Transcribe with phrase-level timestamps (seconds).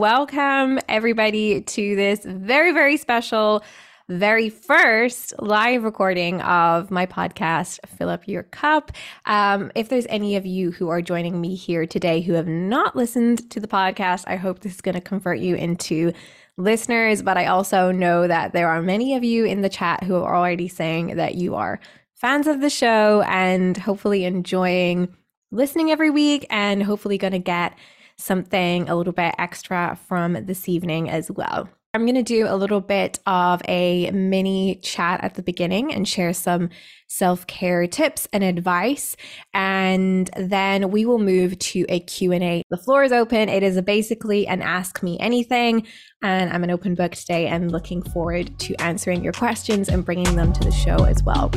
[0.00, 3.64] Welcome, everybody, to this very, very special,
[4.08, 8.92] very first live recording of my podcast, Fill Up Your Cup.
[9.26, 12.94] Um, if there's any of you who are joining me here today who have not
[12.94, 16.12] listened to the podcast, I hope this is going to convert you into
[16.56, 17.20] listeners.
[17.20, 20.36] But I also know that there are many of you in the chat who are
[20.36, 21.80] already saying that you are
[22.14, 25.12] fans of the show and hopefully enjoying
[25.50, 27.76] listening every week and hopefully going to get
[28.18, 31.68] something a little bit extra from this evening as well.
[31.94, 36.06] I'm going to do a little bit of a mini chat at the beginning and
[36.06, 36.68] share some
[37.06, 39.16] self-care tips and advice
[39.54, 42.62] and then we will move to a Q&A.
[42.68, 43.48] The floor is open.
[43.48, 45.86] It is basically an ask me anything
[46.20, 50.36] and I'm an open book today and looking forward to answering your questions and bringing
[50.36, 51.50] them to the show as well.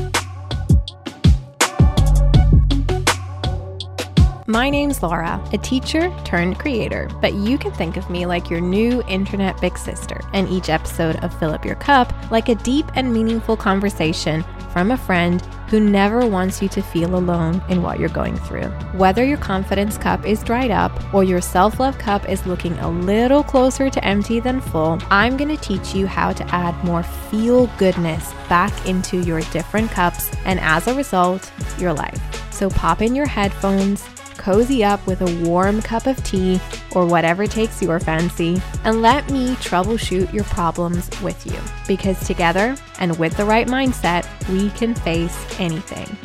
[4.52, 8.59] My name's Laura, a teacher turned creator, but you can think of me like your
[8.59, 12.86] new internet big sister, and each episode of Fill Up Your Cup like a deep
[12.95, 17.98] and meaningful conversation from a friend who never wants you to feel alone in what
[17.98, 18.67] you're going through.
[18.98, 22.90] Whether your confidence cup is dried up or your self love cup is looking a
[22.90, 27.68] little closer to empty than full, I'm to teach you how to add more feel
[27.78, 32.20] goodness back into your different cups and as a result, your life.
[32.52, 34.06] So pop in your headphones
[34.42, 36.59] cozy up with a warm cup of tea
[36.94, 41.59] or whatever takes your fancy, and let me troubleshoot your problems with you.
[41.88, 46.17] Because together and with the right mindset, we can face anything.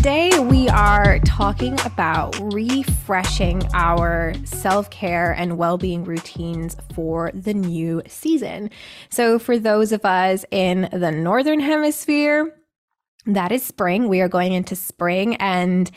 [0.00, 7.52] Today, we are talking about refreshing our self care and well being routines for the
[7.52, 8.70] new season.
[9.10, 12.50] So, for those of us in the Northern Hemisphere,
[13.26, 14.08] that is spring.
[14.08, 15.90] We are going into spring, and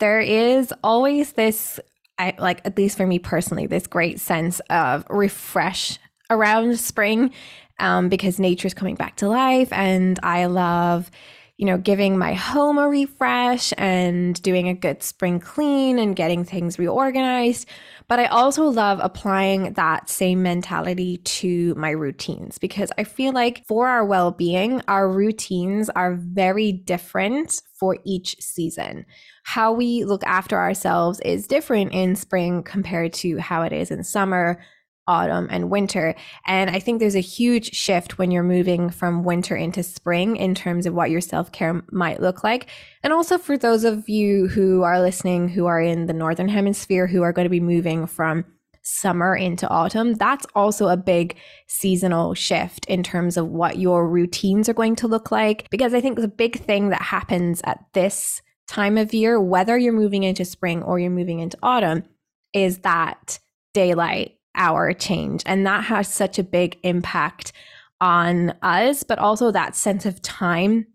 [0.00, 1.78] there is always this,
[2.18, 7.30] I, like, at least for me personally, this great sense of refresh around spring
[7.78, 11.08] um, because is coming back to life, and I love
[11.56, 16.44] you know, giving my home a refresh and doing a good spring clean and getting
[16.44, 17.68] things reorganized.
[18.08, 23.64] But I also love applying that same mentality to my routines because I feel like
[23.66, 29.06] for our well being, our routines are very different for each season.
[29.44, 34.02] How we look after ourselves is different in spring compared to how it is in
[34.02, 34.60] summer
[35.06, 36.14] autumn and winter.
[36.46, 40.54] And I think there's a huge shift when you're moving from winter into spring in
[40.54, 42.68] terms of what your self care might look like.
[43.02, 47.06] And also for those of you who are listening who are in the Northern Hemisphere
[47.06, 48.44] who are going to be moving from
[48.82, 54.68] summer into autumn, that's also a big seasonal shift in terms of what your routines
[54.68, 55.68] are going to look like.
[55.70, 59.92] Because I think the big thing that happens at this time of year, whether you're
[59.92, 62.04] moving into spring or you're moving into autumn,
[62.52, 63.38] is that
[63.72, 65.42] daylight hour change.
[65.46, 67.52] And that has such a big impact
[68.00, 70.86] on us, but also that sense of time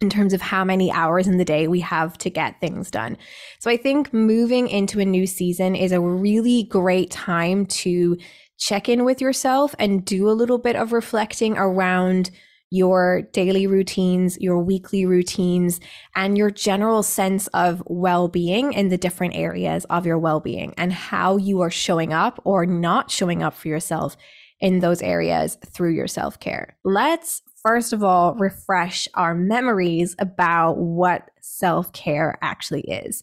[0.00, 3.16] in terms of how many hours in the day we have to get things done.
[3.58, 8.16] So I think moving into a new season is a really great time to
[8.58, 12.30] check in with yourself and do a little bit of reflecting around
[12.70, 15.80] your daily routines, your weekly routines,
[16.14, 20.74] and your general sense of well being in the different areas of your well being
[20.76, 24.16] and how you are showing up or not showing up for yourself
[24.60, 26.76] in those areas through your self care.
[26.84, 33.22] Let's first of all refresh our memories about what self care actually is.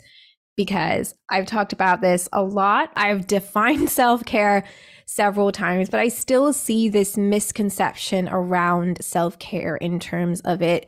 [0.56, 2.92] Because I've talked about this a lot.
[2.96, 4.64] I've defined self care
[5.06, 10.88] several times, but I still see this misconception around self care in terms of it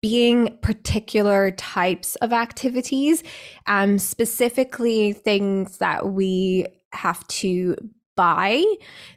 [0.00, 3.24] being particular types of activities,
[3.66, 7.76] um, specifically things that we have to
[8.18, 8.64] buy.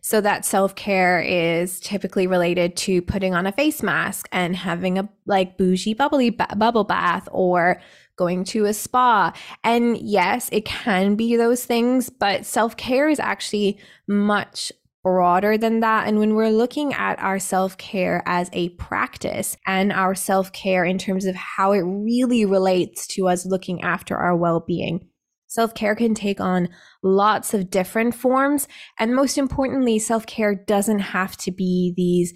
[0.02, 5.10] So that self-care is typically related to putting on a face mask and having a
[5.26, 7.82] like bougie bubbly ba- bubble bath or
[8.22, 9.34] going to a spa.
[9.64, 14.72] And yes, it can be those things, but self-care is actually much
[15.04, 16.08] broader than that.
[16.08, 20.86] And when we're looking at our self care as a practice and our self care
[20.86, 25.08] in terms of how it really relates to us looking after our well being,
[25.48, 26.70] Self care can take on
[27.04, 28.70] lots of different forms.
[28.98, 32.34] And most importantly, self care doesn't have to be these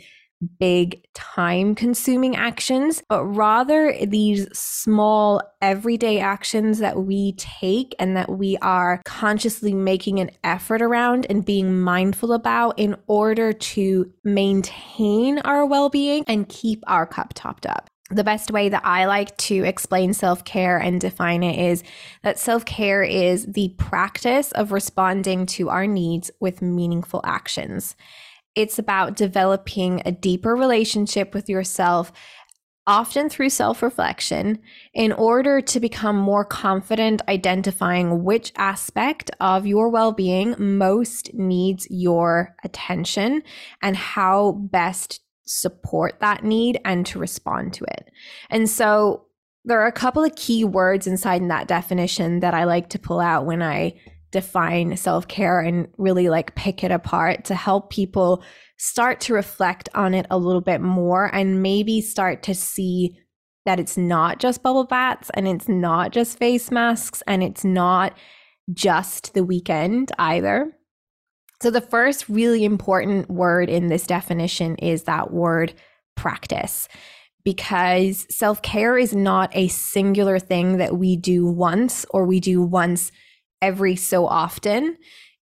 [0.59, 8.29] big time consuming actions, but rather these small everyday actions that we take and that
[8.29, 15.39] we are consciously making an effort around and being mindful about in order to maintain
[15.39, 17.89] our well being and keep our cup topped up.
[18.11, 21.83] the best way that I like to explain self care and define it is
[22.21, 27.95] that self care is the practice of responding to our needs with meaningful actions.
[28.55, 32.11] It's about developing a deeper relationship with yourself,
[32.87, 34.59] often through self reflection,
[34.93, 41.87] in order to become more confident identifying which aspect of your well being most needs
[41.89, 43.43] your attention
[43.81, 48.09] and how best support that need and to respond to it.
[48.49, 49.25] And so
[49.63, 52.99] there are a couple of key words inside in that definition that I like to
[52.99, 53.95] pull out when I
[54.35, 58.43] define self care and really like pick it apart to help people
[58.77, 63.17] start to reflect on it a little bit more and maybe start to see
[63.65, 68.17] that it's not just bubble baths and it's not just face masks and it's not
[68.73, 70.69] just the weekend either.
[71.61, 75.73] So, the first really important word in this definition is that word
[76.17, 76.89] practice,
[77.45, 82.61] because self care is not a singular thing that we do once or we do
[82.61, 83.13] once
[83.65, 84.95] every so often.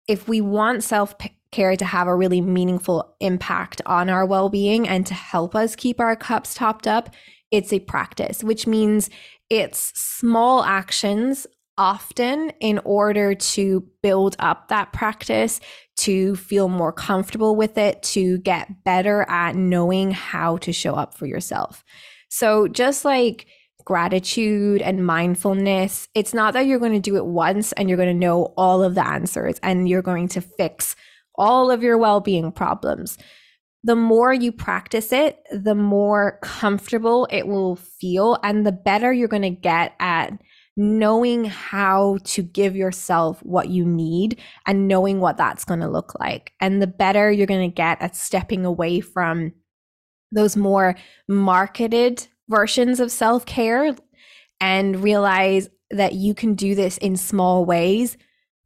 [0.06, 1.14] If we want self
[1.52, 5.74] care to have a really meaningful impact on our well being and to help us
[5.74, 7.10] keep our cups topped up,
[7.50, 9.08] it's a practice, which means
[9.48, 11.46] it's small actions
[11.78, 15.60] often in order to build up that practice,
[15.96, 21.14] to feel more comfortable with it, to get better at knowing how to show up
[21.14, 21.82] for yourself.
[22.28, 23.46] So, just like
[23.90, 28.08] gratitude and mindfulness, it's not that you're going to do it once and you're going
[28.08, 30.94] to know all of the answers and you're going to fix
[31.34, 33.18] all of your well being problems.
[33.82, 39.26] The more you practice it, the more comfortable it will feel, and the better you're
[39.26, 40.40] going to get at
[40.76, 44.38] knowing how to give yourself what you need
[44.68, 46.52] and knowing what that's going to look like.
[46.60, 49.52] And the better you're going to get at stepping away from
[50.30, 50.94] those more
[51.26, 53.96] marketed versions of self care
[54.60, 58.18] and realize that you can do this in small ways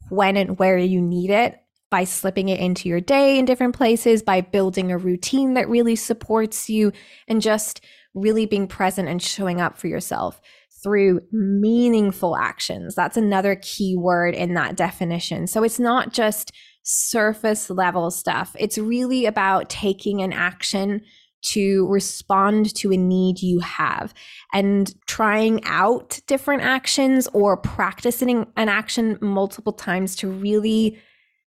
[0.08, 1.56] when and where you need it
[1.90, 5.94] by slipping it into your day in different places, by building a routine that really
[5.94, 6.90] supports you,
[7.28, 7.84] and just
[8.14, 10.40] really being present and showing up for yourself
[10.82, 12.94] through meaningful actions.
[12.94, 15.46] That's another key word in that definition.
[15.46, 16.52] So it's not just
[16.82, 21.00] surface level stuff, it's really about taking an action
[21.44, 24.14] to respond to a need you have
[24.52, 30.98] and trying out different actions or practicing an action multiple times to really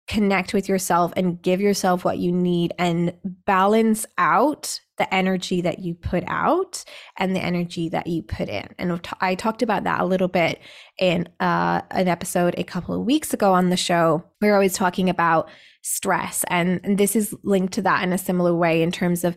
[0.07, 5.79] connect with yourself and give yourself what you need and balance out the energy that
[5.79, 6.85] you put out
[7.17, 8.69] and the energy that you put in.
[8.77, 10.61] And I talked about that a little bit
[10.99, 14.25] in uh, an episode a couple of weeks ago on the show.
[14.41, 15.49] We are always talking about
[15.83, 19.37] stress, and, and this is linked to that in a similar way in terms of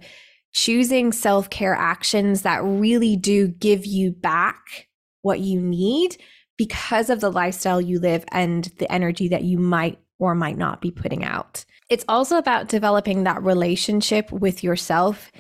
[0.54, 4.88] choosing self care actions that really do give you back
[5.22, 6.18] what you need
[6.58, 10.82] because of the lifestyle you live and the energy that you might or might not
[10.82, 11.66] be putting out.
[11.90, 15.32] It's also about developing that relationship with yourself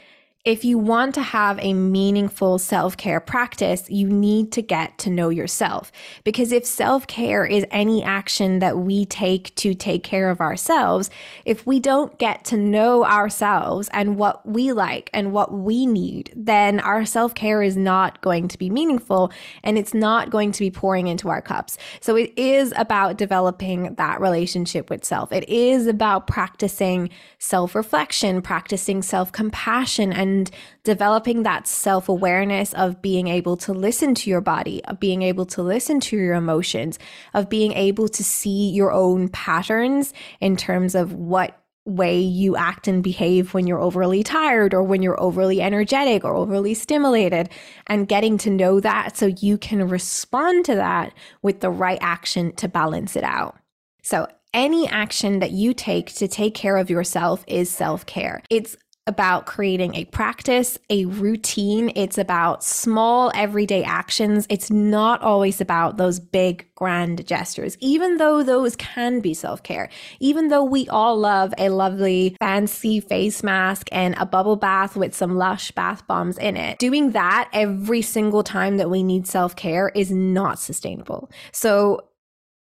[0.45, 5.09] if you want to have a meaningful self care practice, you need to get to
[5.09, 5.89] know yourself.
[6.25, 11.09] Because if self care is any action that we take to take care of ourselves,
[11.45, 16.33] if we don't get to know ourselves and what we like and what we need,
[16.35, 19.31] then our self care is not going to be meaningful
[19.63, 21.77] and it's not going to be pouring into our cups.
[22.01, 25.31] So it is about developing that relationship with self.
[25.31, 30.51] It is about practicing self reflection, practicing self compassion, and and
[30.83, 35.45] developing that self awareness of being able to listen to your body, of being able
[35.45, 36.99] to listen to your emotions,
[37.33, 42.87] of being able to see your own patterns in terms of what way you act
[42.87, 47.49] and behave when you're overly tired or when you're overly energetic or overly stimulated
[47.87, 52.53] and getting to know that so you can respond to that with the right action
[52.53, 53.57] to balance it out.
[54.01, 58.43] So, any action that you take to take care of yourself is self care.
[58.49, 61.91] It's about creating a practice, a routine.
[61.95, 64.47] It's about small everyday actions.
[64.49, 69.89] It's not always about those big grand gestures, even though those can be self care.
[70.19, 75.13] Even though we all love a lovely fancy face mask and a bubble bath with
[75.13, 79.55] some lush bath bombs in it, doing that every single time that we need self
[79.55, 81.29] care is not sustainable.
[81.51, 82.07] So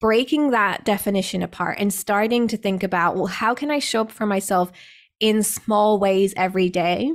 [0.00, 4.10] breaking that definition apart and starting to think about, well, how can I show up
[4.10, 4.72] for myself
[5.20, 7.12] in small ways every day.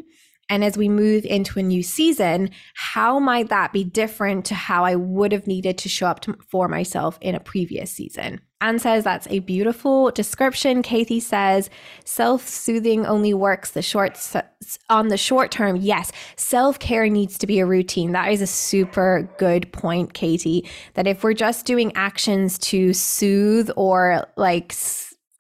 [0.52, 4.84] And as we move into a new season, how might that be different to how
[4.84, 8.42] I would have needed to show up to, for myself in a previous season?
[8.60, 10.82] Anne says that's a beautiful description.
[10.82, 11.70] Kathy says
[12.04, 14.20] self-soothing only works the short
[14.90, 15.76] on the short term.
[15.78, 18.12] Yes, self-care needs to be a routine.
[18.14, 20.68] That is a super good point, Katie.
[20.96, 24.74] That if we're just doing actions to soothe or like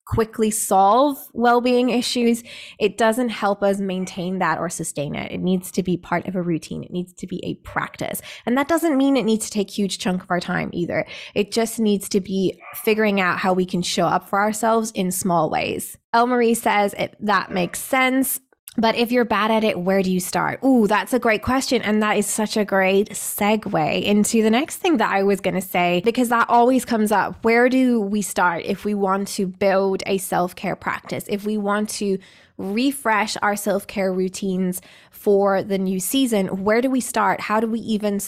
[0.09, 2.43] quickly solve well-being issues
[2.79, 5.31] it doesn't help us maintain that or sustain it.
[5.31, 6.83] It needs to be part of a routine.
[6.83, 8.21] It needs to be a practice.
[8.45, 11.05] And that doesn't mean it needs to take huge chunk of our time either.
[11.35, 15.11] It just needs to be figuring out how we can show up for ourselves in
[15.11, 15.97] small ways.
[16.15, 18.39] Elmarie says it, that makes sense
[18.77, 20.63] but if you're bad at it, where do you start?
[20.63, 21.81] Ooh, that's a great question.
[21.81, 25.55] And that is such a great segue into the next thing that I was going
[25.55, 27.43] to say, because that always comes up.
[27.43, 31.25] Where do we start if we want to build a self care practice?
[31.27, 32.19] If we want to
[32.57, 37.41] refresh our self care routines for the new season, where do we start?
[37.41, 38.19] How do we even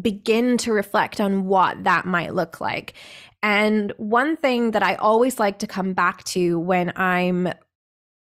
[0.00, 2.92] begin to reflect on what that might look like?
[3.42, 7.48] And one thing that I always like to come back to when I'm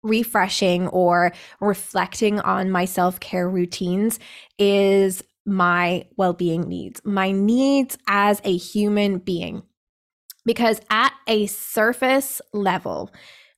[0.03, 4.19] refreshing or reflecting on my self care routines
[4.59, 9.63] is my well being needs, my needs as a human being.
[10.47, 13.11] Because at a surface level,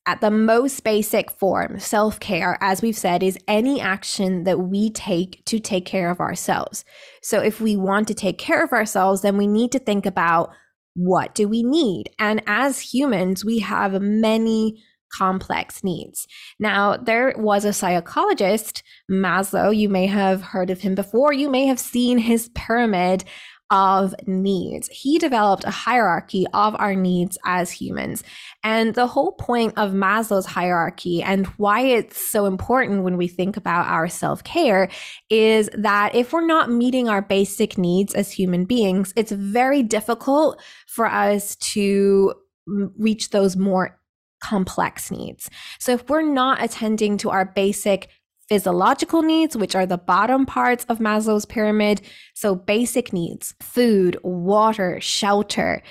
[0.04, 4.90] at the most basic form, self care, as we've said, is any action that we
[4.90, 6.84] take to take care of ourselves.
[7.22, 10.50] So, if we want to take care of ourselves, then we need to think about
[10.94, 12.10] what do we need?
[12.18, 14.82] And as humans, we have many
[15.16, 16.26] complex needs.
[16.58, 21.66] Now, there was a psychologist, Maslow, you may have heard of him before, you may
[21.66, 23.24] have seen his pyramid
[23.72, 24.86] of needs.
[24.88, 28.22] He developed a hierarchy of our needs as humans.
[28.62, 33.56] And the whole point of Maslow's hierarchy and why it's so important when we think
[33.56, 34.90] about our self care
[35.30, 40.60] is that if we're not meeting our basic needs as human beings, it's very difficult
[40.86, 42.34] for us to
[42.66, 43.98] reach those more
[44.42, 45.48] complex needs.
[45.78, 48.08] So if we're not attending to our basic
[48.48, 52.02] physiological needs, which are the bottom parts of Maslow's pyramid,
[52.34, 55.82] so basic needs, food, water, shelter,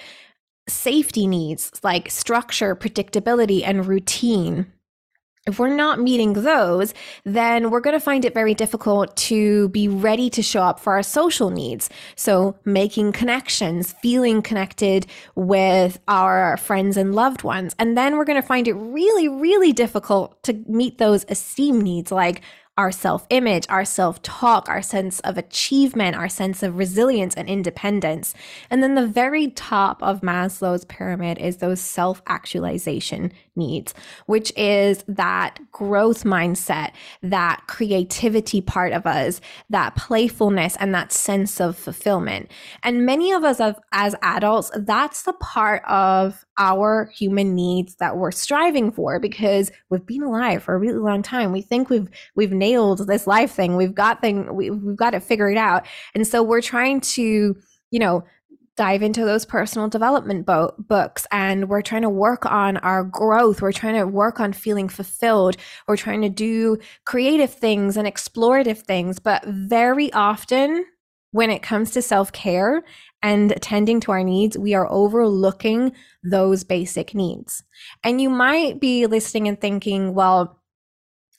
[0.68, 4.72] safety needs like structure, predictability, and routine
[5.48, 6.94] if we're not meeting those,
[7.26, 10.94] then we're going to find it very difficult to be ready to show up for
[10.94, 11.90] our social needs.
[12.16, 17.76] So, making connections, feeling connected with our friends and loved ones.
[17.80, 22.12] And then we're going to find it really, really difficult to meet those esteem needs
[22.12, 22.42] like
[22.78, 27.50] our self image, our self talk, our sense of achievement, our sense of resilience and
[27.50, 28.34] independence.
[28.70, 33.94] And then the very top of Maslow's pyramid is those self actualization needs,
[34.26, 36.92] which is that growth mindset,
[37.22, 42.50] that creativity part of us, that playfulness, and that sense of fulfillment.
[42.84, 43.60] And many of us
[43.92, 50.06] as adults, that's the part of our human needs that we're striving for because we've
[50.06, 51.52] been alive for a really long time.
[51.52, 53.76] We think we've we've nailed this life thing.
[53.76, 55.86] We've got thing we, we've got it figured out.
[56.16, 57.56] And so we're trying to,
[57.92, 58.24] you know,
[58.82, 63.62] dive into those personal development bo- books and we're trying to work on our growth.
[63.62, 65.56] We're trying to work on feeling fulfilled.
[65.88, 69.20] We're trying to do creative things and explorative things.
[69.20, 70.84] But very often,
[71.30, 72.84] when it comes to self care
[73.22, 75.92] and attending to our needs, we are overlooking
[76.24, 77.64] those basic needs.
[78.04, 80.60] And you might be listening and thinking, well,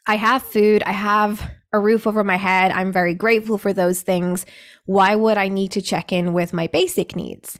[0.07, 2.71] I have food, I have a roof over my head.
[2.73, 4.45] I'm very grateful for those things.
[4.85, 7.59] Why would I need to check in with my basic needs?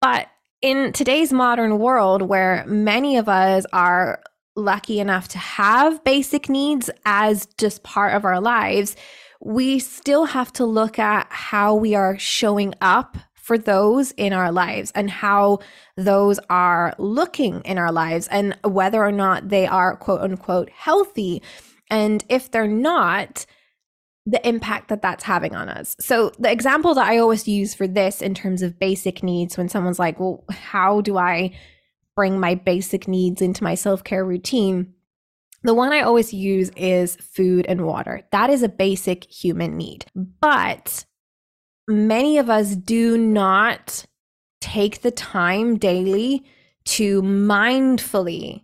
[0.00, 0.28] But
[0.62, 4.22] in today's modern world, where many of us are
[4.54, 8.96] lucky enough to have basic needs as just part of our lives,
[9.40, 14.50] we still have to look at how we are showing up for those in our
[14.50, 15.60] lives and how
[15.96, 21.40] those are looking in our lives and whether or not they are quote unquote healthy.
[21.88, 23.46] And if they're not,
[24.26, 25.94] the impact that that's having on us.
[26.00, 29.68] So, the example that I always use for this in terms of basic needs when
[29.68, 31.56] someone's like, well, how do I
[32.16, 34.92] bring my basic needs into my self care routine?
[35.62, 38.22] The one I always use is food and water.
[38.32, 40.06] That is a basic human need.
[40.16, 41.04] But
[41.88, 44.04] many of us do not
[44.60, 46.44] take the time daily
[46.84, 48.62] to mindfully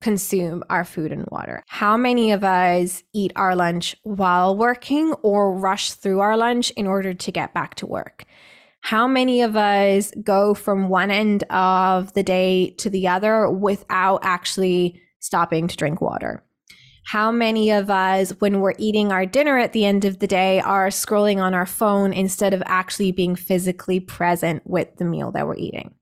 [0.00, 1.62] consume our food and water.
[1.68, 6.86] How many of us eat our lunch while working or rush through our lunch in
[6.86, 8.24] order to get back to work?
[8.82, 14.20] How many of us go from one end of the day to the other without
[14.22, 16.42] actually stopping to drink water.
[17.04, 20.60] How many of us, when we're eating our dinner at the end of the day,
[20.60, 25.46] are scrolling on our phone instead of actually being physically present with the meal that
[25.46, 25.94] we're eating?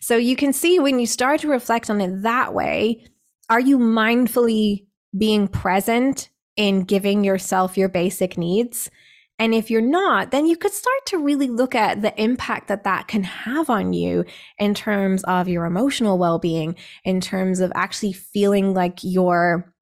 [0.00, 3.04] So you can see when you start to reflect on it that way,
[3.48, 4.86] are you mindfully
[5.16, 8.90] being present in giving yourself your basic needs?
[9.38, 12.84] And if you're not, then you could start to really look at the impact that
[12.84, 14.24] that can have on you
[14.58, 19.74] in terms of your emotional well being, in terms of actually feeling like you're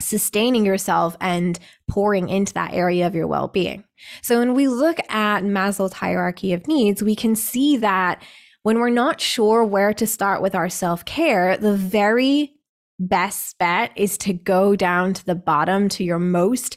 [0.00, 3.84] sustaining yourself and pouring into that area of your well being.
[4.22, 8.22] So when we look at Maslow's hierarchy of needs, we can see that
[8.62, 12.52] when we're not sure where to start with our self care, the very
[13.00, 16.76] best bet is to go down to the bottom to your most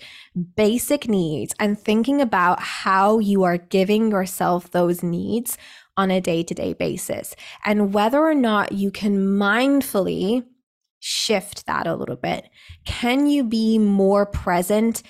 [0.55, 5.57] basic needs and thinking about how you are giving yourself those needs
[5.97, 7.35] on a day to day basis
[7.65, 10.45] and whether or not you can mindfully
[11.01, 12.47] shift that a little bit.
[12.85, 15.03] Can you be more present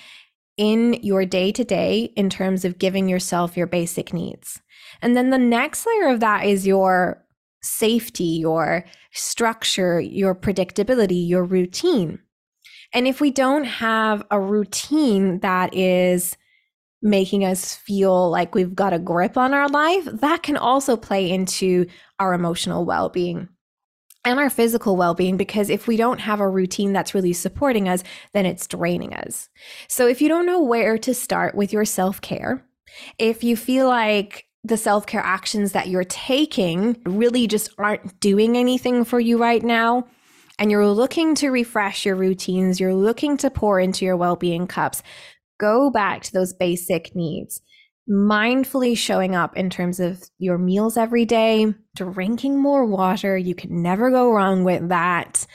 [0.56, 4.60] in your day to day in terms of giving yourself your basic needs?
[5.00, 7.24] And then the next layer of that is your
[7.62, 12.18] safety, your structure, your predictability, your routine.
[12.94, 16.36] And if we don't have a routine that is
[17.02, 21.30] making us feel like we've got a grip on our life, that can also play
[21.30, 21.86] into
[22.18, 23.48] our emotional well being
[24.24, 27.88] and our physical well being because if we don't have a routine that's really supporting
[27.88, 28.02] us,
[28.32, 29.48] then it's draining us.
[29.88, 32.64] So if you don't know where to start with your self care,
[33.18, 38.56] if you feel like the self care actions that you're taking really just aren't doing
[38.56, 40.06] anything for you right now,
[40.58, 44.66] and you're looking to refresh your routines, you're looking to pour into your well being
[44.66, 45.02] cups,
[45.58, 47.60] go back to those basic needs.
[48.10, 53.36] Mindfully showing up in terms of your meals every day, drinking more water.
[53.36, 55.46] You can never go wrong with that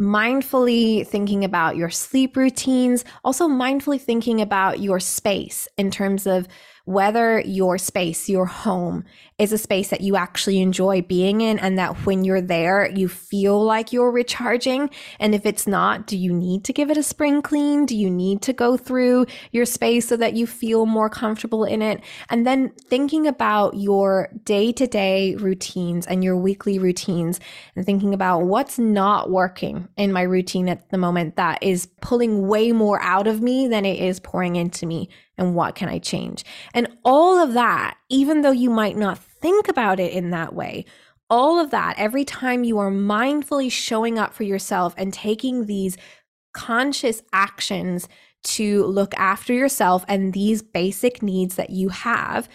[0.00, 6.48] mindfully thinking about your sleep routines, also mindfully thinking about your space in terms of
[6.84, 9.04] whether your space, your home,
[9.38, 13.08] is a space that you actually enjoy being in and that when you're there, you
[13.08, 14.88] feel like you're recharging.
[15.18, 17.86] And if it's not, do you need to give it a spring clean?
[17.86, 21.82] Do you need to go through your space so that you feel more comfortable in
[21.82, 22.00] it?
[22.28, 27.40] And then thinking about your day to day routines and your weekly routines
[27.74, 32.46] and thinking about what's not working in my routine at the moment that is pulling
[32.46, 35.08] way more out of me than it is pouring into me
[35.42, 36.44] and what can I change?
[36.72, 40.84] And all of that, even though you might not think about it in that way,
[41.28, 45.96] all of that, every time you are mindfully showing up for yourself and taking these
[46.54, 48.08] conscious actions
[48.44, 52.48] to look after yourself and these basic needs that you have,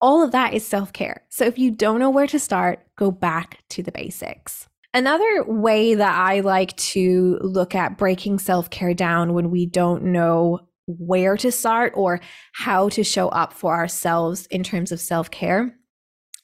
[0.00, 1.22] all of that is self care.
[1.30, 4.68] So if you don't know where to start, go back to the basics.
[4.92, 10.04] Another way that I like to look at breaking self care down when we don't
[10.04, 10.60] know
[10.98, 12.20] where to start or
[12.52, 15.76] how to show up for ourselves in terms of self care.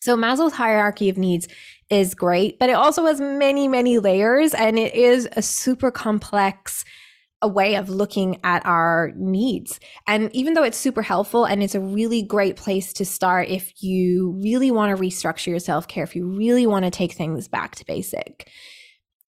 [0.00, 1.48] So, Maslow's hierarchy of needs
[1.90, 6.84] is great, but it also has many, many layers, and it is a super complex
[7.40, 9.78] a way of looking at our needs.
[10.06, 13.80] And even though it's super helpful and it's a really great place to start if
[13.80, 17.46] you really want to restructure your self care, if you really want to take things
[17.46, 18.50] back to basic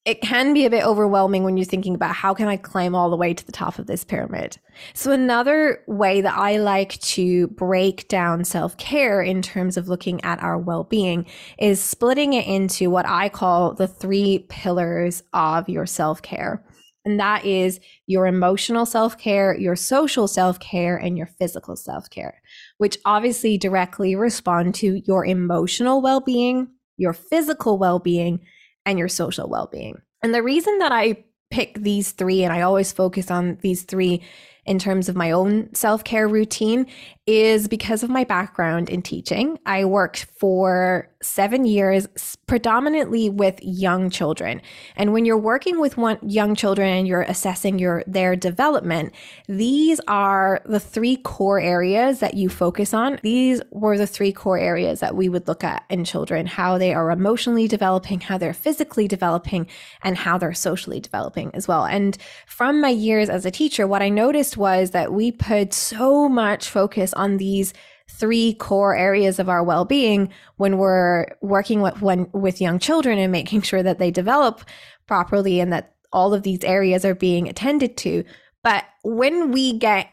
[0.06, 3.10] it can be a bit overwhelming when you're thinking about how can I climb all
[3.10, 4.56] the way to the top of this pyramid.
[4.94, 10.42] So another way that I like to break down self-care in terms of looking at
[10.42, 11.26] our well-being
[11.58, 16.64] is splitting it into what I call the three pillars of your self-care.
[17.04, 22.08] And that is your emotional self care, your social self care, and your physical self
[22.10, 22.42] care,
[22.78, 28.40] which obviously directly respond to your emotional well being, your physical well being,
[28.86, 30.00] and your social well being.
[30.22, 34.22] And the reason that I pick these three and I always focus on these three
[34.66, 36.86] in terms of my own self care routine
[37.30, 39.56] is because of my background in teaching.
[39.64, 42.08] I worked for seven years
[42.46, 44.60] predominantly with young children.
[44.96, 49.12] And when you're working with one, young children and you're assessing your their development,
[49.46, 53.20] these are the three core areas that you focus on.
[53.22, 56.94] These were the three core areas that we would look at in children, how they
[56.94, 59.68] are emotionally developing, how they're physically developing,
[60.02, 61.84] and how they're socially developing as well.
[61.84, 66.28] And from my years as a teacher, what I noticed was that we put so
[66.28, 67.72] much focus on these
[68.08, 73.30] three core areas of our well-being when we're working with when with young children and
[73.30, 74.62] making sure that they develop
[75.06, 78.24] properly and that all of these areas are being attended to
[78.62, 80.08] but when we get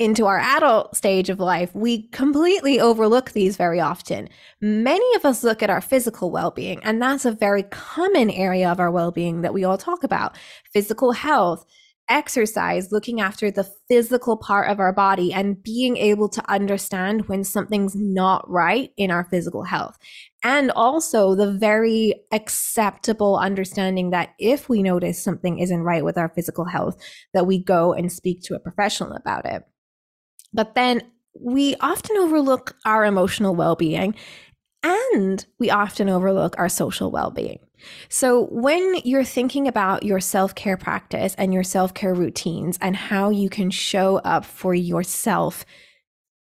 [0.00, 4.30] into our adult stage of life, we completely overlook these very often.
[4.58, 8.72] Many of us look at our physical well being, and that's a very common area
[8.72, 10.38] of our well being that we all talk about
[10.72, 11.66] physical health,
[12.10, 17.44] exercise, looking after the physical part of our body and being able to understand when
[17.44, 19.96] something's not right in our physical health.
[20.42, 26.28] And also the very acceptable understanding that if we notice something isn't right with our
[26.28, 27.00] physical health,
[27.32, 29.62] that we go and speak to a professional about it.
[30.52, 31.02] But then
[31.38, 34.14] we often overlook our emotional well being
[34.82, 37.60] and we often overlook our social well being.
[38.08, 42.96] So, when you're thinking about your self care practice and your self care routines and
[42.96, 45.64] how you can show up for yourself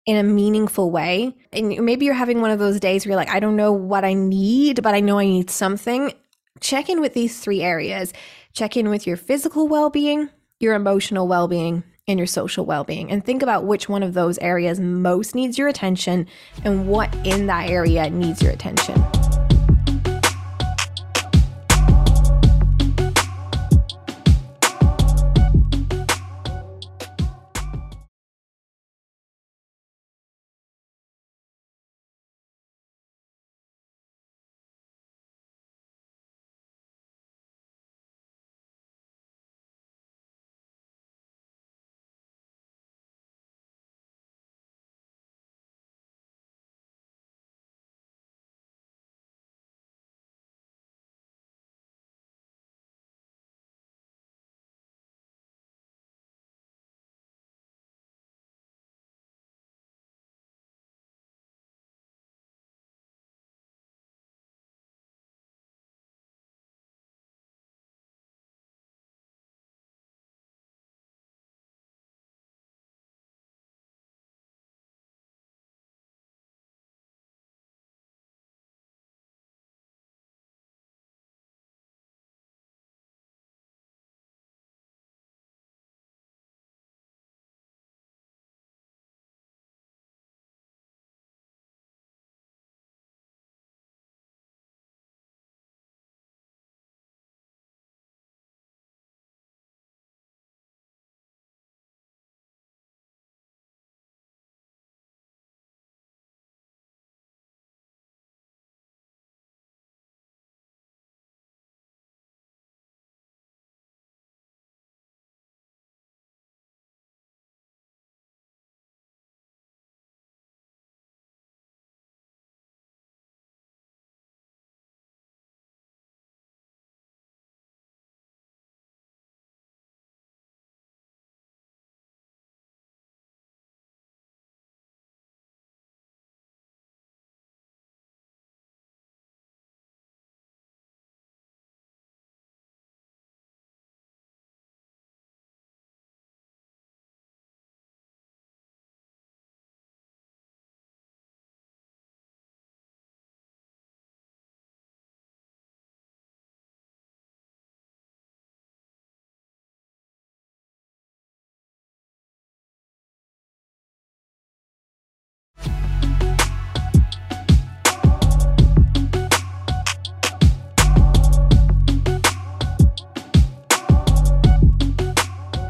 [0.05, 3.29] in a meaningful way, and maybe you're having one of those days where you're like,
[3.29, 6.13] I don't know what I need, but I know I need something,
[6.59, 8.13] check in with these three areas.
[8.53, 12.83] Check in with your physical well being, your emotional well being, and your social well
[12.83, 13.11] being.
[13.11, 16.27] And think about which one of those areas most needs your attention
[16.63, 18.95] and what in that area needs your attention.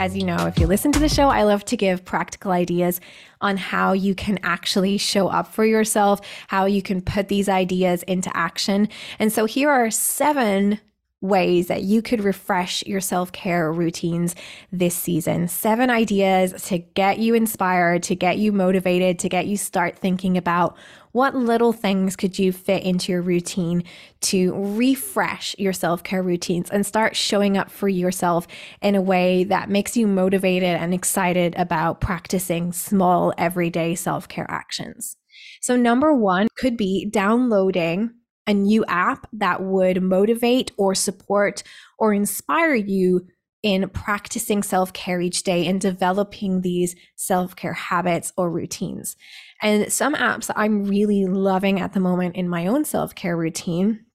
[0.03, 2.99] As you know, if you listen to the show, I love to give practical ideas
[3.39, 8.03] on how you can actually show up for yourself, how you can put these ideas
[8.03, 8.89] into action.
[9.17, 10.81] And so here are seven
[11.21, 14.35] ways that you could refresh your self care routines
[14.73, 15.47] this season.
[15.47, 20.35] Seven ideas to get you inspired, to get you motivated, to get you start thinking
[20.35, 20.75] about
[21.13, 23.83] what little things could you fit into your routine
[24.21, 28.47] to refresh your self care routines and start showing up for yourself
[28.81, 34.49] in a way that makes you motivated and excited about practicing small, everyday self care
[34.49, 35.15] actions?
[35.61, 38.11] So, number one could be downloading
[38.47, 41.63] a new app that would motivate or support
[41.97, 43.25] or inspire you
[43.63, 49.15] in practicing self care each day and developing these self care habits or routines.
[49.61, 53.35] And some apps that I'm really loving at the moment in my own self care
[53.37, 54.05] routine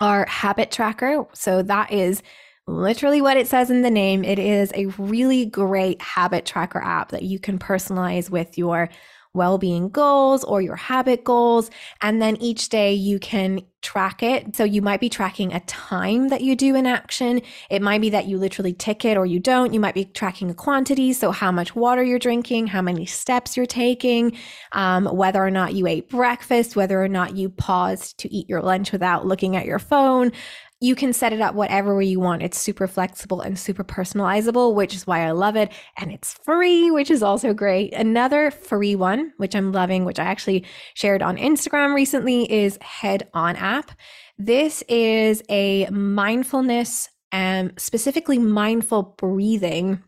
[0.00, 1.26] are Habit Tracker.
[1.34, 2.22] So that is
[2.66, 4.24] literally what it says in the name.
[4.24, 8.90] It is a really great habit tracker app that you can personalize with your
[9.34, 11.70] well being goals or your habit goals.
[12.00, 14.56] And then each day you can track it.
[14.56, 17.40] So you might be tracking a time that you do an action.
[17.70, 19.72] It might be that you literally tick it or you don't.
[19.72, 21.12] You might be tracking a quantity.
[21.12, 24.36] So how much water you're drinking, how many steps you're taking,
[24.72, 28.62] um, whether or not you ate breakfast, whether or not you paused to eat your
[28.62, 30.32] lunch without looking at your phone
[30.80, 32.42] you can set it up whatever way you want.
[32.42, 35.72] It's super flexible and super personalizable, which is why I love it.
[35.96, 37.92] And it's free, which is also great.
[37.92, 40.64] Another free one, which I'm loving, which I actually
[40.94, 43.90] shared on Instagram recently, is HeadOn app.
[44.38, 50.02] This is a mindfulness and specifically mindful breathing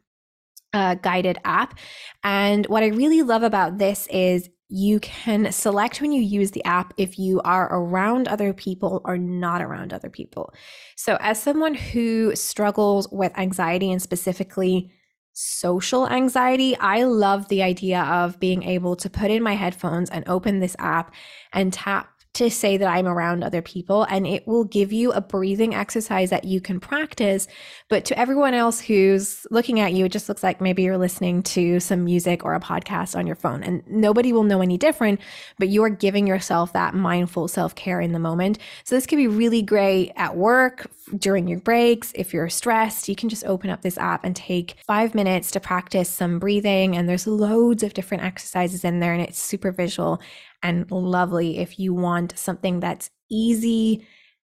[0.72, 1.78] uh, guided app.
[2.22, 6.64] And what I really love about this is you can select when you use the
[6.64, 10.54] app if you are around other people or not around other people.
[10.96, 14.92] So, as someone who struggles with anxiety and specifically
[15.33, 20.28] social anxiety, I love the idea of being able to put in my headphones and
[20.28, 21.14] open this app
[21.52, 25.20] and tap to say that I'm around other people and it will give you a
[25.20, 27.48] breathing exercise that you can practice.
[27.88, 31.42] But to everyone else who's looking at you, it just looks like maybe you're listening
[31.42, 35.20] to some music or a podcast on your phone and nobody will know any different,
[35.58, 38.58] but you are giving yourself that mindful self care in the moment.
[38.84, 40.88] So this could be really great at work
[41.18, 42.12] during your breaks.
[42.14, 45.60] If you're stressed, you can just open up this app and take five minutes to
[45.60, 46.96] practice some breathing.
[46.96, 50.20] And there's loads of different exercises in there and it's super visual
[50.62, 54.07] and lovely if you want something that's easy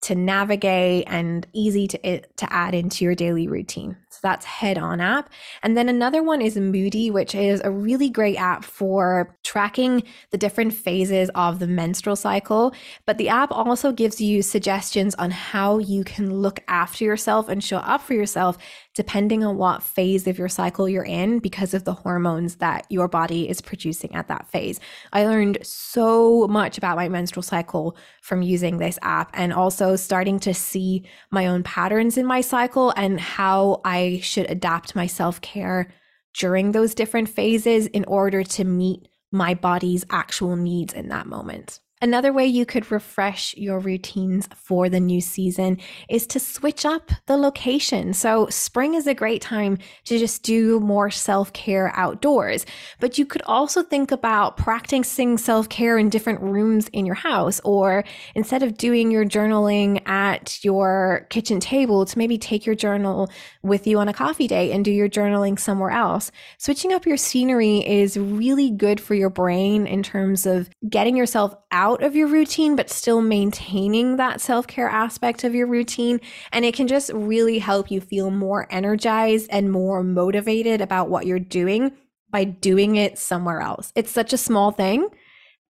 [0.01, 3.97] to navigate and easy to to add into your daily routine.
[4.13, 5.31] So that's HeadOn app.
[5.63, 10.37] And then another one is Moody, which is a really great app for tracking the
[10.37, 12.73] different phases of the menstrual cycle,
[13.07, 17.63] but the app also gives you suggestions on how you can look after yourself and
[17.63, 18.57] show up for yourself
[18.95, 23.07] depending on what phase of your cycle you're in because of the hormones that your
[23.07, 24.79] body is producing at that phase.
[25.11, 30.39] I learned so much about my menstrual cycle from using this app and also starting
[30.41, 35.41] to see my own patterns in my cycle and how I should adapt my self
[35.41, 35.91] care
[36.37, 41.79] during those different phases in order to meet my body's actual needs in that moment.
[42.03, 45.77] Another way you could refresh your routines for the new season
[46.09, 48.13] is to switch up the location.
[48.13, 52.65] So, spring is a great time to just do more self care outdoors,
[52.99, 57.61] but you could also think about practicing self care in different rooms in your house,
[57.63, 58.03] or
[58.35, 63.29] instead of doing your journaling at your kitchen table, to maybe take your journal
[63.61, 66.31] with you on a coffee date and do your journaling somewhere else.
[66.57, 71.55] Switching up your scenery is really good for your brain in terms of getting yourself
[71.71, 76.19] out out of your routine, but still maintaining that self care aspect of your routine.
[76.51, 81.25] And it can just really help you feel more energized and more motivated about what
[81.25, 81.91] you're doing
[82.29, 83.91] by doing it somewhere else.
[83.95, 85.07] It's such a small thing,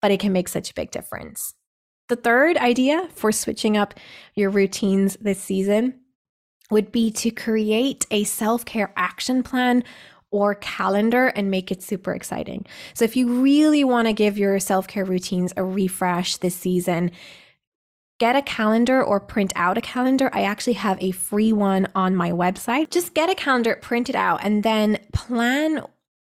[0.01, 1.55] but it can make such a big difference.
[2.09, 3.95] The third idea for switching up
[4.35, 5.99] your routines this season
[6.71, 9.83] would be to create a self care action plan
[10.33, 12.67] or calendar and make it super exciting.
[12.95, 17.13] So if you really want to give your self-care routines a refresh this season,
[18.19, 20.31] get a calendar or print out a calendar.
[20.33, 22.91] I actually have a free one on my website.
[22.91, 25.85] Just get a calendar, print it out, and then plan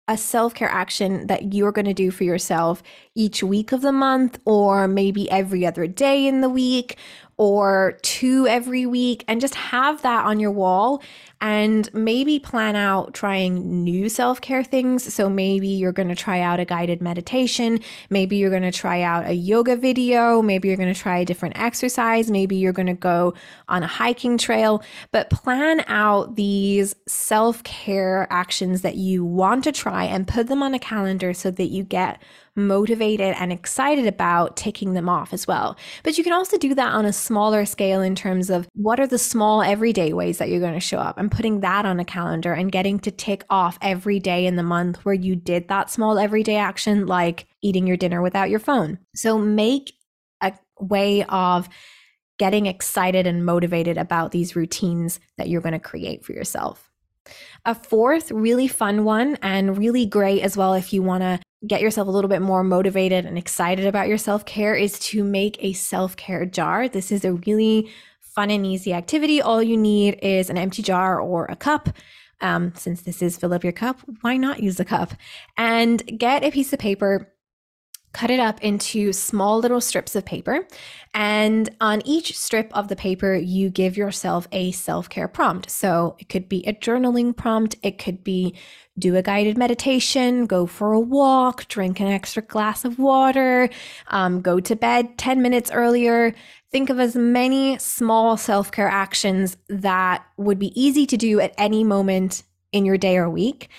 [0.08, 2.82] a self care action that you're going to do for yourself
[3.16, 6.98] each week of the month, or maybe every other day in the week,
[7.38, 11.02] or two every week, and just have that on your wall
[11.42, 15.12] and maybe plan out trying new self care things.
[15.12, 17.80] So maybe you're going to try out a guided meditation.
[18.12, 20.44] Maybe you're going to try out a yoga video.
[20.44, 22.30] Maybe you're going to try a different exercise.
[22.30, 23.34] Maybe you're going to go
[23.68, 24.84] on a hiking trail.
[25.12, 30.62] But plan out these self care actions that you want to try and put them
[30.62, 32.22] on a calendar so that you get
[32.56, 35.78] motivated and excited about taking them off as well.
[36.04, 39.08] But you can also do that on a smaller scale in terms of what are
[39.08, 42.06] the small everyday ways that you're going to show up and putting that on a
[42.06, 45.90] calendar and getting to tick off every day in the month where you did that
[45.90, 49.00] small everyday action, like eating your dinner without your phone.
[49.16, 49.94] So make
[50.42, 51.70] a way of
[52.38, 56.92] getting excited and motivated about these routines that you're going to create for yourself.
[57.66, 61.82] A fourth really fun one and really great as well if you want to get
[61.82, 65.58] yourself a little bit more motivated and excited about your self care is to make
[65.64, 66.90] a self care jar.
[66.90, 67.92] This is a really
[68.36, 69.42] fun and easy activity.
[69.42, 71.90] All you need is an empty jar or a cup.
[72.40, 75.14] Um, since this is fill up your cup, why not use a cup?
[75.58, 77.32] And get a piece of paper
[78.14, 80.68] cut it up into small little strips of paper.
[81.14, 85.70] And on each strip of the paper, you give yourself a self care prompt.
[85.70, 88.56] So it could be a journaling prompt, it could be
[89.00, 93.70] do a guided meditation, go for a walk, drink an extra glass of water,
[94.08, 96.36] um, go to bed 10 minutes earlier.
[96.72, 101.54] Think of as many small self care actions that would be easy to do at
[101.58, 103.70] any moment in your day or week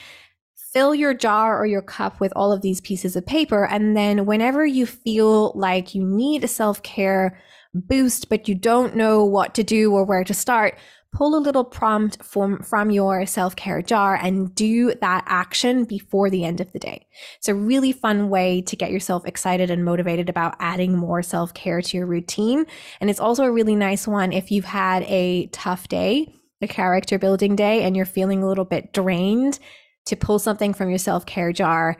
[0.72, 3.66] fill your jar or your cup with all of these pieces of paper.
[3.66, 7.38] And then whenever you feel like you need a self care
[7.74, 10.78] boost, but you don't know what to do or where to start,
[11.12, 16.30] pull a little prompt from, from your self care jar and do that action before
[16.30, 17.06] the end of the day.
[17.36, 21.52] It's a really fun way to get yourself excited and motivated about adding more self
[21.54, 22.66] care to your routine.
[23.00, 27.18] And it's also a really nice one if you've had a tough day, a character
[27.18, 29.58] building day, and you're feeling a little bit drained
[30.06, 31.96] to pull something from your self care jar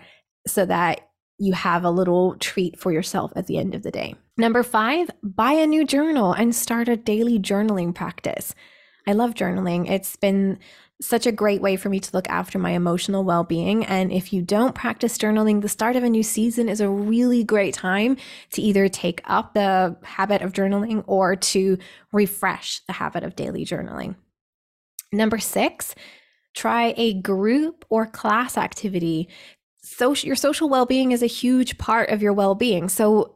[0.47, 1.03] so that
[1.39, 4.15] you have a little treat for yourself at the end of the day.
[4.39, 8.55] Number five, buy a new journal and start a daily journaling practice.
[9.07, 9.91] I love journaling.
[9.91, 10.59] It's been
[11.01, 13.85] such a great way for me to look after my emotional well being.
[13.85, 17.43] And if you don't practice journaling, the start of a new season is a really
[17.43, 18.17] great time
[18.53, 21.79] to either take up the habit of journaling or to
[22.13, 24.15] refresh the habit of daily journaling.
[25.13, 25.95] Number six,
[26.55, 29.29] try a group or class activity.
[29.83, 32.89] So, your social well being is a huge part of your well being.
[32.89, 33.35] So,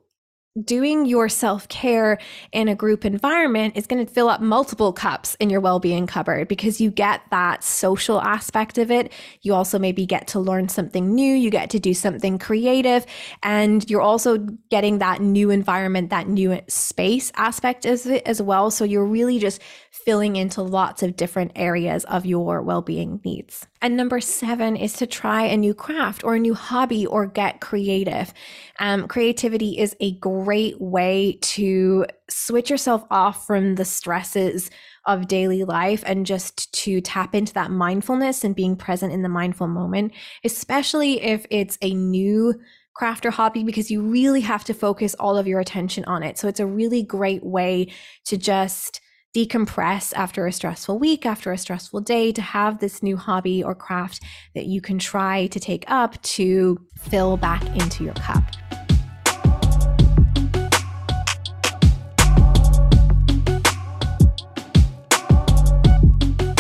[0.65, 2.19] doing your self care
[2.53, 6.07] in a group environment is going to fill up multiple cups in your well being
[6.07, 9.13] cupboard because you get that social aspect of it.
[9.43, 13.07] You also maybe get to learn something new, you get to do something creative,
[13.43, 14.39] and you're also
[14.71, 18.71] getting that new environment, that new space aspect of it as well.
[18.71, 23.67] So you're really just filling into lots of different areas of your well being needs.
[23.87, 27.61] And number seven is to try a new craft or a new hobby or get
[27.61, 28.35] creative.
[28.81, 34.73] Um, creativity is a great way to switch yourself off from the stresses
[35.07, 39.29] of daily life and just to tap into that mindfulness and being present in the
[39.29, 42.55] mindful moment, especially if it's a new
[42.93, 46.39] craft or hobby because you really have to focus all of your attention on it.
[46.39, 47.93] So it's a really great way
[48.25, 49.01] to just
[49.37, 53.75] decompress after a stressful week, after a stressful day, to have this new hobby or
[53.75, 54.23] craft
[54.55, 58.43] that you can try to take up to fill back into your cup.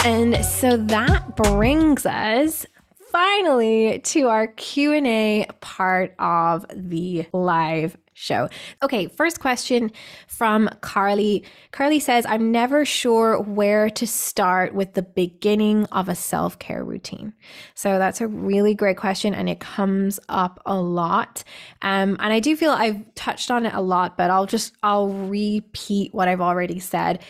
[0.04, 2.66] And so that brings us
[3.10, 8.48] finally to our Q&A part of the live show.
[8.82, 9.92] Okay, first question
[10.26, 11.44] from Carly.
[11.70, 16.82] Carly says, I'm never sure where to start with the beginning of a self care
[16.82, 17.34] routine.
[17.74, 21.44] So that's a really great question and it comes up a lot.
[21.82, 25.08] Um, and I do feel I've touched on it a lot, but I'll just, I'll
[25.08, 27.22] repeat what I've already said.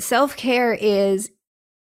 [0.00, 1.30] Self care is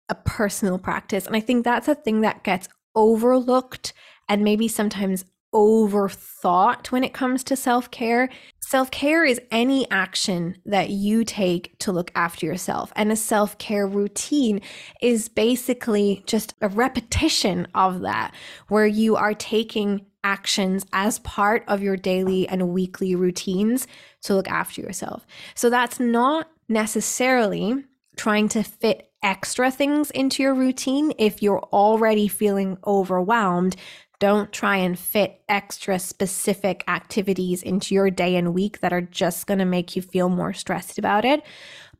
[0.08, 1.26] a personal practice.
[1.26, 3.92] And I think that's a thing that gets overlooked
[4.28, 5.24] and maybe sometimes
[5.56, 8.28] overthought when it comes to self care.
[8.60, 12.92] Self care is any action that you take to look after yourself.
[12.94, 14.60] And a self care routine
[15.00, 18.34] is basically just a repetition of that,
[18.68, 23.86] where you are taking actions as part of your daily and weekly routines
[24.22, 25.26] to look after yourself.
[25.54, 27.84] So that's not necessarily
[28.16, 33.76] trying to fit extra things into your routine if you're already feeling overwhelmed
[34.18, 39.46] don't try and fit extra specific activities into your day and week that are just
[39.46, 41.42] going to make you feel more stressed about it.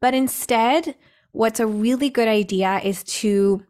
[0.00, 0.94] But instead,
[1.32, 3.62] what's a really good idea is to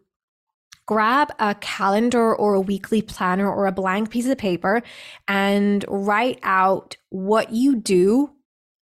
[0.87, 4.83] grab a calendar or a weekly planner or a blank piece of paper
[5.27, 8.31] and write out what you do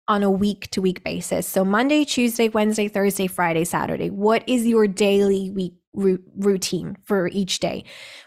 [0.08, 1.46] on a week to week basis.
[1.46, 4.10] So Monday, Tuesday, Wednesday, Thursday, Friday, Saturday.
[4.10, 7.84] What is your daily week routine for each day.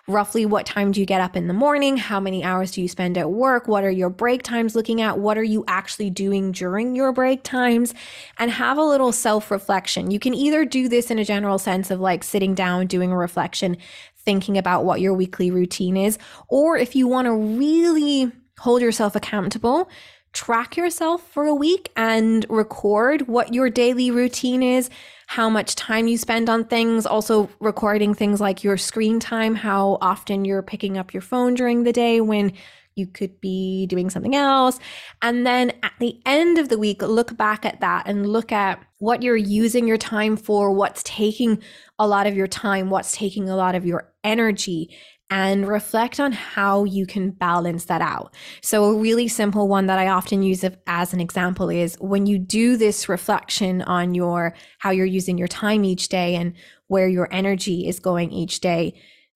[0.08, 1.96] Roughly what time do you get up in the morning?
[1.96, 3.68] How many hours do you spend at work?
[3.68, 5.18] What are your break times looking at?
[5.18, 7.94] What are you actually doing during your break times?
[8.38, 10.12] And have a little self reflection.
[10.12, 13.18] You can either do this in a general sense of like sitting down, doing a
[13.18, 13.78] reflection,
[14.18, 16.18] thinking about what your weekly routine is,
[16.50, 19.90] or if you want to really hold yourself accountable,
[20.34, 24.90] track yourself for a week and record what your daily routine is,
[25.34, 29.98] how much time you spend on things, also recording things like your screen time, how
[30.00, 32.54] often you're picking up your phone during the day when
[32.94, 34.78] you could be doing something else.
[35.24, 38.80] And then at the end of the week, look back at that and look at
[39.00, 41.64] what you're using your time for, what's taking
[41.98, 44.96] a lot of your time, what's taking a lot of your energy,
[45.34, 48.36] and reflect on how you can balance that out.
[48.62, 52.38] So, a really simple one that I often use as an example is when you
[52.38, 56.54] do this reflection on your how you're using your time each day and
[56.86, 58.94] where your energy is going each day,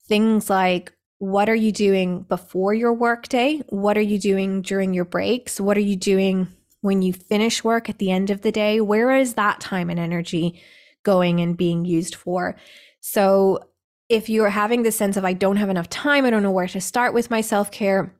[0.07, 3.63] things like what are you doing before your work day?
[3.69, 5.59] What are you doing during your breaks?
[5.59, 6.47] What are you doing
[6.81, 8.81] when you finish work at the end of the day?
[8.81, 10.61] Where is that time and energy
[11.01, 12.55] going and being used for?
[13.01, 13.61] So,
[14.09, 16.67] if you're having this sense of, I don't have enough time, I don't know where
[16.67, 18.15] to start with my self care,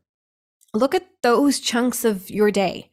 [0.74, 2.90] look at those chunks of your day.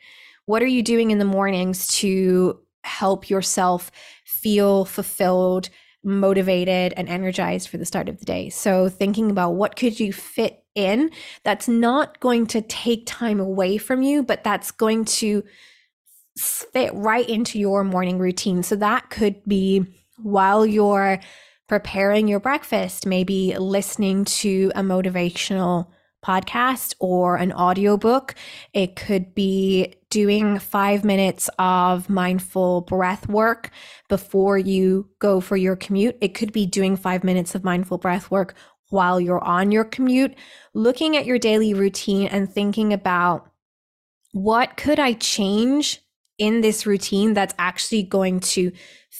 [0.47, 3.91] What are you doing in the mornings to help yourself
[4.25, 5.71] feel fulfilled,
[6.05, 8.51] motivated and energized for the start of the day.
[8.51, 11.11] So thinking about what could you fit in
[11.45, 15.43] that's not going to take time away from you, but that's going to
[16.37, 18.63] fit right into your morning routine.
[18.63, 19.87] So that could be
[20.19, 21.21] while you're
[21.75, 25.89] preparing your breakfast, maybe listening to a motivational
[26.25, 28.37] podcast or an audiobook.
[28.72, 33.70] It could be doing five minutes of mindful breath work
[34.09, 36.16] before you go for your commute.
[36.20, 38.55] It could be doing five minutes of mindful breath work
[38.91, 40.37] while you're on your commute,
[40.75, 43.51] looking at your daily routine and thinking about
[44.31, 46.04] what could I change
[46.39, 48.72] in this routine that's actually going to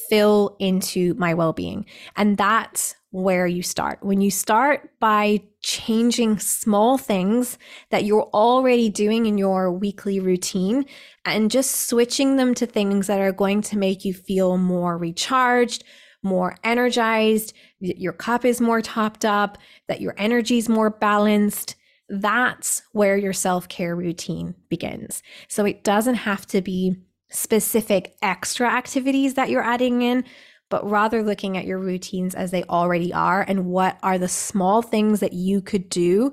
[0.09, 1.87] fill into my well being.
[2.17, 4.03] And that's where you start.
[4.03, 7.59] When you start by changing small things
[7.91, 10.85] that you're already doing in your weekly routine
[11.25, 15.85] and just switching them to things that are going to make you feel more recharged,
[16.25, 21.77] more energized, your cup is more topped up, that your energy is more balanced.
[22.21, 25.23] That's where your self care routine begins.
[25.49, 26.97] So it doesn't have to be
[27.31, 30.25] specific extra activities that you're adding in,
[30.71, 34.83] but rather looking at your routines as they already are and what are the small
[34.83, 36.33] things that you could do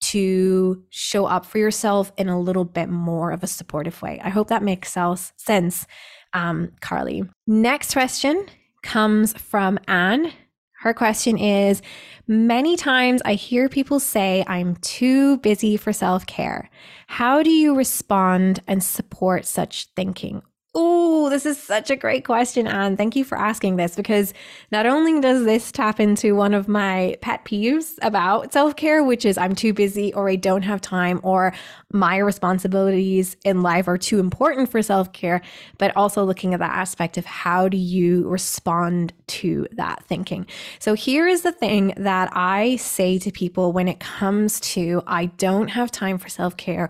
[0.00, 4.20] to show up for yourself in a little bit more of a supportive way.
[4.22, 4.96] I hope that makes
[5.36, 5.86] sense,
[6.32, 7.24] um, Carly.
[7.46, 8.46] Next question
[8.82, 10.32] comes from Anne.
[10.80, 11.82] Her question is
[12.30, 16.68] Many times I hear people say, I'm too busy for self care.
[17.06, 20.42] How do you respond and support such thinking?
[20.80, 22.96] Oh, this is such a great question, Anne.
[22.96, 24.32] Thank you for asking this because
[24.70, 29.24] not only does this tap into one of my pet peeves about self care, which
[29.24, 31.52] is I'm too busy or I don't have time or
[31.92, 35.42] my responsibilities in life are too important for self care,
[35.78, 40.46] but also looking at that aspect of how do you respond to that thinking.
[40.78, 45.26] So here is the thing that I say to people when it comes to I
[45.26, 46.88] don't have time for self care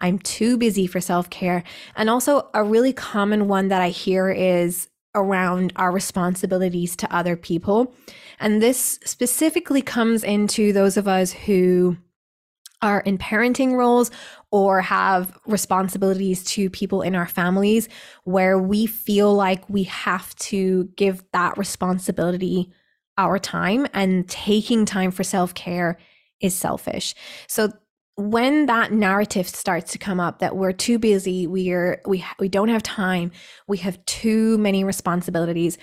[0.00, 1.62] I'm too busy for self care.
[1.96, 7.36] And also, a really common one that I hear is around our responsibilities to other
[7.36, 7.94] people.
[8.38, 11.96] And this specifically comes into those of us who
[12.82, 14.10] are in parenting roles
[14.50, 17.88] or have responsibilities to people in our families
[18.24, 22.72] where we feel like we have to give that responsibility
[23.18, 25.98] our time and taking time for self care
[26.40, 27.14] is selfish.
[27.46, 27.70] So
[28.16, 32.68] when that narrative starts to come up that we're too busy, we're we we don't
[32.68, 33.32] have time,
[33.66, 35.78] we have too many responsibilities.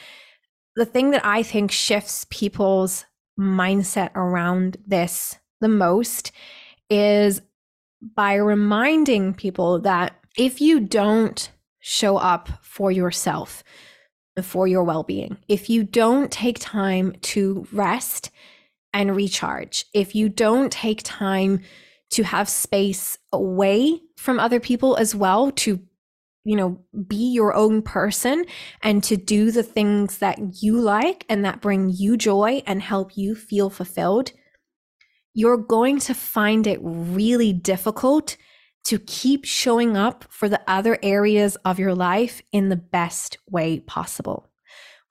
[0.76, 3.06] The thing that I think shifts people's
[3.40, 6.32] mindset around this the most
[6.90, 7.42] is
[8.16, 13.64] by reminding people that if you don't show up for yourself,
[14.44, 18.30] for your well being, if you don't take time to rest
[18.94, 21.62] and recharge, if you don't take time
[22.12, 25.80] to have space away from other people as well to
[26.44, 28.46] you know be your own person
[28.82, 33.18] and to do the things that you like and that bring you joy and help
[33.18, 34.32] you feel fulfilled
[35.38, 38.38] you're going to find it really difficult
[38.86, 43.82] to keep showing up for the other areas of your life in the best way
[43.82, 44.50] possible.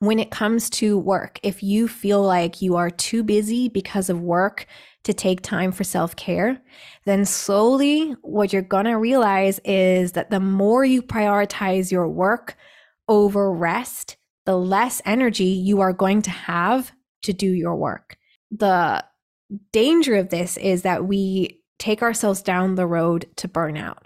[0.00, 4.20] When it comes to work if you feel like you are too busy because of
[4.20, 4.66] work
[5.06, 6.60] to take time for self care,
[7.04, 12.56] then slowly what you're going to realize is that the more you prioritize your work
[13.08, 16.92] over rest, the less energy you are going to have
[17.22, 18.16] to do your work.
[18.50, 19.04] The
[19.72, 23.98] danger of this is that we take ourselves down the road to burnout.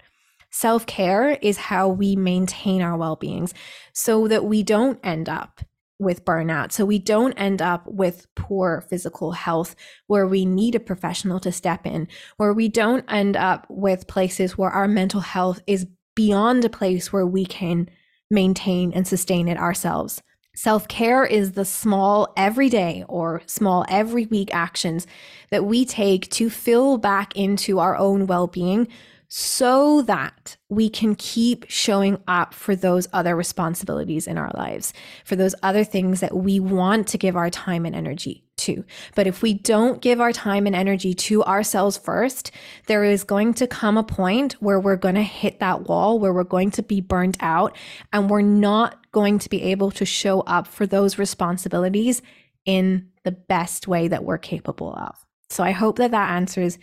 [0.51, 3.53] Self care is how we maintain our well beings
[3.93, 5.61] so that we don't end up
[6.01, 6.71] with burnout.
[6.71, 9.75] So we don't end up with poor physical health
[10.07, 14.57] where we need a professional to step in, where we don't end up with places
[14.57, 15.85] where our mental health is
[16.15, 17.87] beyond a place where we can
[18.31, 20.21] maintain and sustain it ourselves.
[20.55, 25.07] Self care is the small everyday or small every week actions
[25.49, 28.87] that we take to fill back into our own well being
[29.33, 34.91] so that we can keep showing up for those other responsibilities in our lives,
[35.23, 38.83] for those other things that we want to give our time and energy to.
[39.15, 42.51] But if we don't give our time and energy to ourselves first,
[42.87, 46.33] there is going to come a point where we're going to hit that wall, where
[46.33, 47.73] we're going to be burnt out,
[48.11, 52.21] and we're not going to be able to show up for those responsibilities
[52.65, 55.15] in the best way that we're capable of.
[55.49, 56.77] So I hope that that answers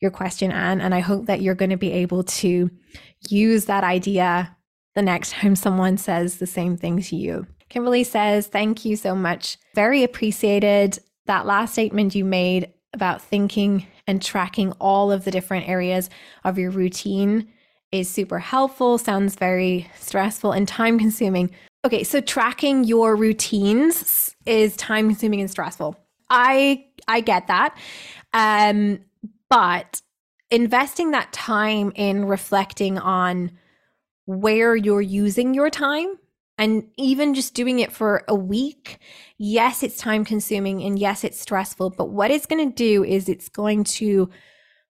[0.00, 0.80] your question, Anne.
[0.80, 2.70] And I hope that you're going to be able to
[3.28, 4.56] use that idea
[4.94, 7.46] the next time someone says the same thing to you.
[7.68, 9.58] Kimberly says, Thank you so much.
[9.74, 10.98] Very appreciated.
[11.26, 16.10] That last statement you made about thinking and tracking all of the different areas
[16.44, 17.52] of your routine
[17.92, 21.50] is super helpful, sounds very stressful and time consuming.
[21.84, 25.96] Okay, so tracking your routines is time consuming and stressful.
[26.28, 27.76] I I get that.
[28.32, 29.00] Um
[29.50, 30.00] but
[30.50, 33.50] investing that time in reflecting on
[34.24, 36.14] where you're using your time
[36.56, 38.98] and even just doing it for a week,
[39.38, 41.90] yes, it's time consuming and yes, it's stressful.
[41.90, 44.30] But what it's going to do is it's going to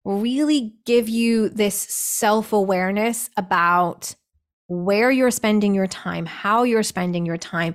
[0.05, 4.15] really give you this self awareness about
[4.67, 7.75] where you're spending your time, how you're spending your time,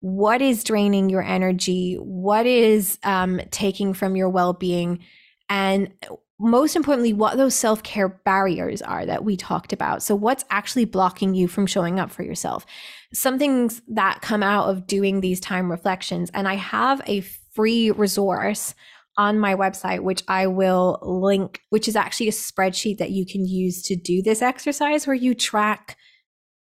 [0.00, 5.00] what is draining your energy, what is um, taking from your well being,
[5.48, 5.92] and
[6.40, 10.02] most importantly, what those self care barriers are that we talked about.
[10.02, 12.66] So, what's actually blocking you from showing up for yourself?
[13.12, 16.30] Some things that come out of doing these time reflections.
[16.34, 17.20] And I have a
[17.54, 18.74] free resource
[19.16, 23.46] on my website, which I will link, which is actually a spreadsheet that you can
[23.46, 25.96] use to do this exercise where you track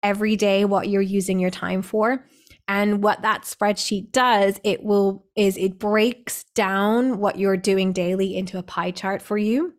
[0.04, 2.24] every day what you're using your time for.
[2.68, 8.38] And what that spreadsheet does, it will is it breaks down what you're doing daily
[8.38, 9.74] into a pie chart for you.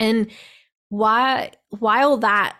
[0.00, 0.30] And
[0.88, 2.56] while while that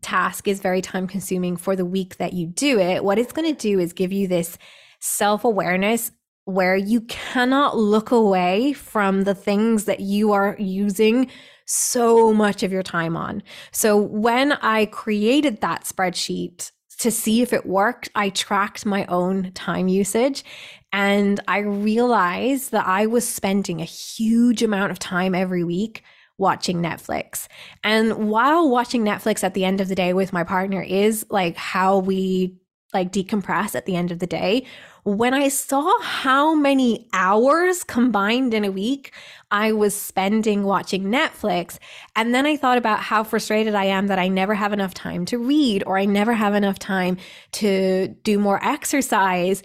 [0.00, 3.54] task is very time consuming for the week that you do it, what it's going
[3.54, 4.56] to do is give you this
[5.00, 6.10] self-awareness
[6.44, 11.30] where you cannot look away from the things that you are using
[11.66, 13.42] so much of your time on.
[13.70, 19.52] So when I created that spreadsheet, to see if it worked, I tracked my own
[19.52, 20.44] time usage
[20.92, 26.02] and I realized that I was spending a huge amount of time every week
[26.38, 27.48] watching Netflix.
[27.84, 31.56] And while watching Netflix at the end of the day with my partner is like
[31.56, 32.56] how we
[32.94, 34.64] like decompress at the end of the day,
[35.08, 39.14] when I saw how many hours combined in a week
[39.50, 41.78] I was spending watching Netflix,
[42.14, 45.24] and then I thought about how frustrated I am that I never have enough time
[45.26, 47.16] to read or I never have enough time
[47.52, 49.62] to do more exercise,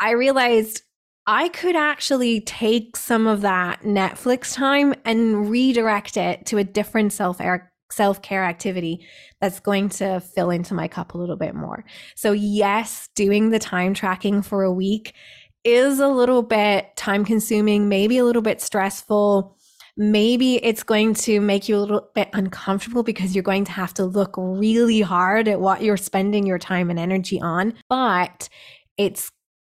[0.00, 0.82] I realized
[1.28, 7.12] I could actually take some of that Netflix time and redirect it to a different
[7.12, 7.40] self
[7.90, 9.06] self care activity
[9.40, 11.84] that's going to fill into my cup a little bit more.
[12.14, 15.14] So, yes, doing the time tracking for a week
[15.64, 19.56] is a little bit time consuming, maybe a little bit stressful.
[19.96, 23.94] Maybe it's going to make you a little bit uncomfortable because you're going to have
[23.94, 27.74] to look really hard at what you're spending your time and energy on.
[27.88, 28.48] But
[28.96, 29.32] it's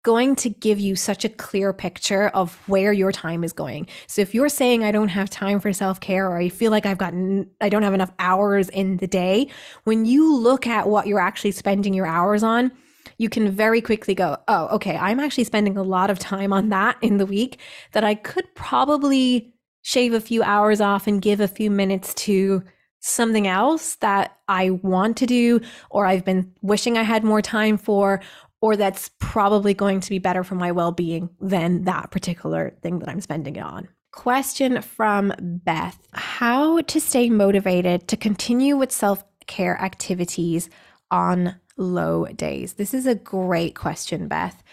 [0.07, 3.85] going to give you such a clear picture of where your time is going.
[4.07, 6.97] So if you're saying I don't have time for self-care or I feel like I've
[6.97, 9.49] gotten I don't have enough hours in the day,
[9.83, 12.71] when you look at what you're actually spending your hours on,
[13.17, 16.69] you can very quickly go, "Oh, okay, I'm actually spending a lot of time on
[16.69, 17.59] that in the week
[17.91, 22.63] that I could probably shave a few hours off and give a few minutes to
[23.01, 27.77] something else that I want to do or I've been wishing I had more time
[27.77, 28.21] for
[28.61, 32.99] or that's probably going to be better for my well being than that particular thing
[32.99, 33.87] that I'm spending it on.
[34.11, 40.69] Question from Beth How to stay motivated to continue with self care activities
[41.11, 42.73] on low days?
[42.73, 44.63] This is a great question, Beth,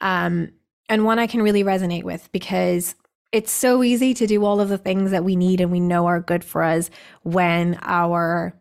[0.00, 0.52] um,
[0.88, 2.94] and one I can really resonate with because
[3.32, 6.06] it's so easy to do all of the things that we need and we know
[6.06, 6.88] are good for us
[7.24, 8.58] when our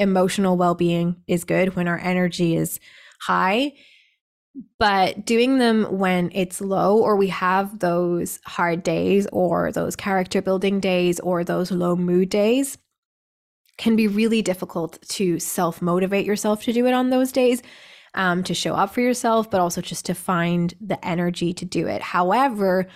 [0.00, 2.80] emotional well being is good, when our energy is
[3.20, 3.74] high
[4.78, 10.40] but doing them when it's low or we have those hard days or those character
[10.40, 12.78] building days or those low mood days
[13.76, 17.62] can be really difficult to self motivate yourself to do it on those days
[18.14, 21.88] um, to show up for yourself but also just to find the energy to do
[21.88, 22.00] it.
[22.00, 22.86] However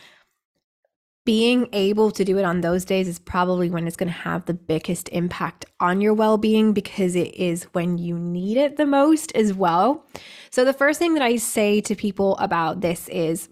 [1.28, 4.46] being able to do it on those days is probably when it's going to have
[4.46, 8.86] the biggest impact on your well being because it is when you need it the
[8.86, 10.06] most as well.
[10.50, 13.50] So, the first thing that I say to people about this is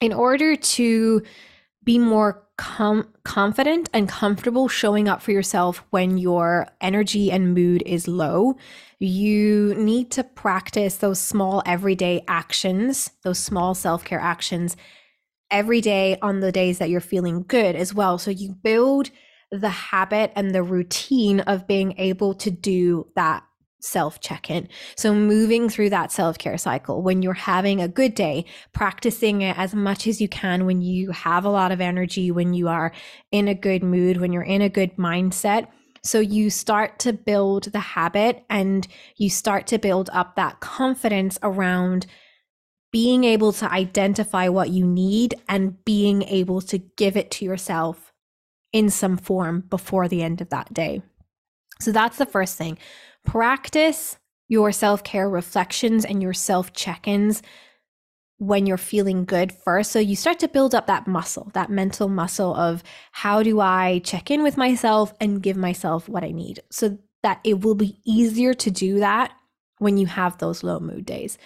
[0.00, 1.22] in order to
[1.84, 7.84] be more com- confident and comfortable showing up for yourself when your energy and mood
[7.86, 8.56] is low,
[8.98, 14.76] you need to practice those small everyday actions, those small self care actions
[15.52, 18.18] every day on the days that you're feeling good as well.
[18.18, 19.10] So you build
[19.52, 23.44] the habit and the routine of being able to do that
[23.82, 24.68] self check in.
[24.96, 29.58] So, moving through that self care cycle when you're having a good day, practicing it
[29.58, 32.92] as much as you can when you have a lot of energy, when you are
[33.30, 35.68] in a good mood, when you're in a good mindset.
[36.02, 38.86] So, you start to build the habit and
[39.16, 42.06] you start to build up that confidence around
[42.92, 48.12] being able to identify what you need and being able to give it to yourself
[48.72, 51.02] in some form before the end of that day.
[51.80, 52.78] So, that's the first thing
[53.24, 54.18] practice
[54.48, 57.42] your self care reflections and your self check ins
[58.42, 59.92] when you're feeling good first.
[59.92, 62.82] So you start to build up that muscle, that mental muscle of
[63.12, 67.40] how do I check in with myself and give myself what I need so that
[67.44, 69.32] it will be easier to do that
[69.78, 71.38] when you have those low mood days.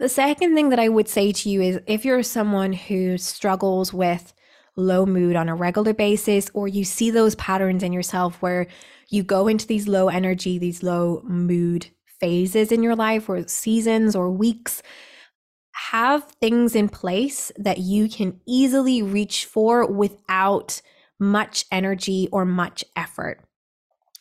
[0.00, 3.92] The second thing that I would say to you is if you're someone who struggles
[3.92, 4.32] with
[4.74, 8.66] low mood on a regular basis, or you see those patterns in yourself where
[9.10, 11.88] you go into these low energy, these low mood
[12.18, 14.82] phases in your life, or seasons or weeks,
[15.90, 20.80] have things in place that you can easily reach for without
[21.18, 23.44] much energy or much effort.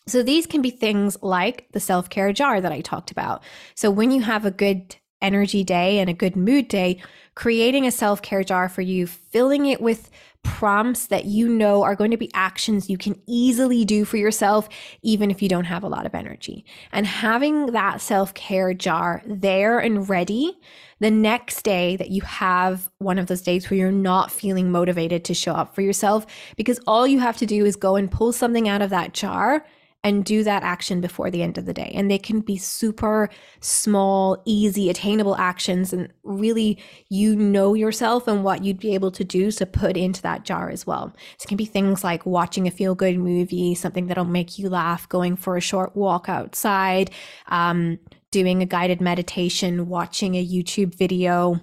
[0.07, 3.43] So, these can be things like the self care jar that I talked about.
[3.75, 7.01] So, when you have a good energy day and a good mood day,
[7.35, 10.09] creating a self care jar for you, filling it with
[10.43, 14.69] prompts that you know are going to be actions you can easily do for yourself,
[15.01, 16.65] even if you don't have a lot of energy.
[16.91, 20.57] And having that self care jar there and ready
[20.99, 25.23] the next day that you have one of those days where you're not feeling motivated
[25.25, 28.31] to show up for yourself, because all you have to do is go and pull
[28.31, 29.65] something out of that jar
[30.03, 31.91] and do that action before the end of the day.
[31.93, 33.29] And they can be super
[33.59, 35.91] small, easy, attainable actions.
[35.91, 40.21] And really, you know yourself and what you'd be able to do to put into
[40.21, 41.13] that jar as well.
[41.37, 44.69] So it can be things like watching a feel good movie, something that'll make you
[44.69, 47.11] laugh, going for a short walk outside,
[47.47, 47.99] um,
[48.31, 51.59] doing a guided meditation, watching a YouTube video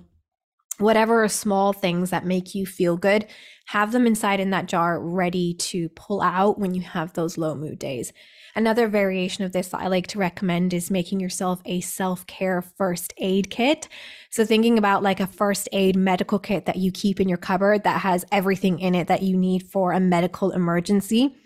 [0.79, 3.27] whatever small things that make you feel good,
[3.67, 7.55] have them inside in that jar ready to pull out when you have those low
[7.55, 8.13] mood days.
[8.55, 12.63] Another variation of this that I like to recommend is making yourself a self care
[12.63, 13.89] first aid kit.
[14.31, 17.85] So, thinking about like a first aid medical kit that you keep in your cupboard
[17.85, 21.37] that has everything in it that you need for a medical emergency.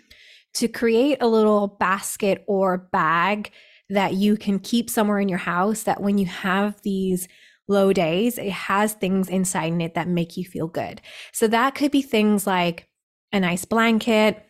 [0.55, 3.51] To create a little basket or bag
[3.89, 7.27] that you can keep somewhere in your house that when you have these
[7.71, 11.01] low days, it has things inside in it that make you feel good.
[11.31, 12.87] So that could be things like
[13.31, 14.45] a nice blanket,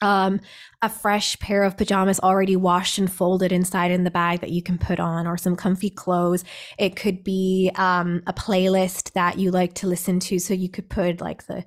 [0.00, 0.40] um,
[0.82, 4.62] a fresh pair of pajamas already washed and folded inside in the bag that you
[4.62, 6.44] can put on, or some comfy clothes.
[6.78, 10.38] It could be um, a playlist that you like to listen to.
[10.38, 11.64] So you could put like the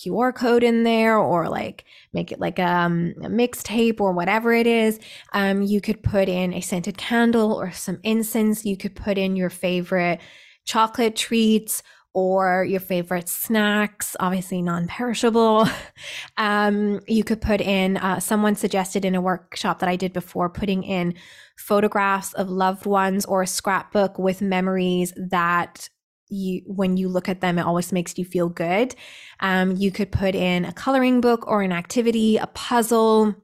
[0.00, 4.66] QR code in there or like make it like um, a mixtape or whatever it
[4.66, 4.98] is.
[5.32, 8.64] Um, you could put in a scented candle or some incense.
[8.64, 10.20] You could put in your favorite
[10.64, 11.82] chocolate treats
[12.12, 15.68] or your favorite snacks, obviously non perishable.
[16.36, 20.48] um, you could put in, uh, someone suggested in a workshop that I did before,
[20.48, 21.14] putting in
[21.56, 25.88] photographs of loved ones or a scrapbook with memories that
[26.30, 28.94] you when you look at them it always makes you feel good
[29.40, 33.34] um, you could put in a coloring book or an activity a puzzle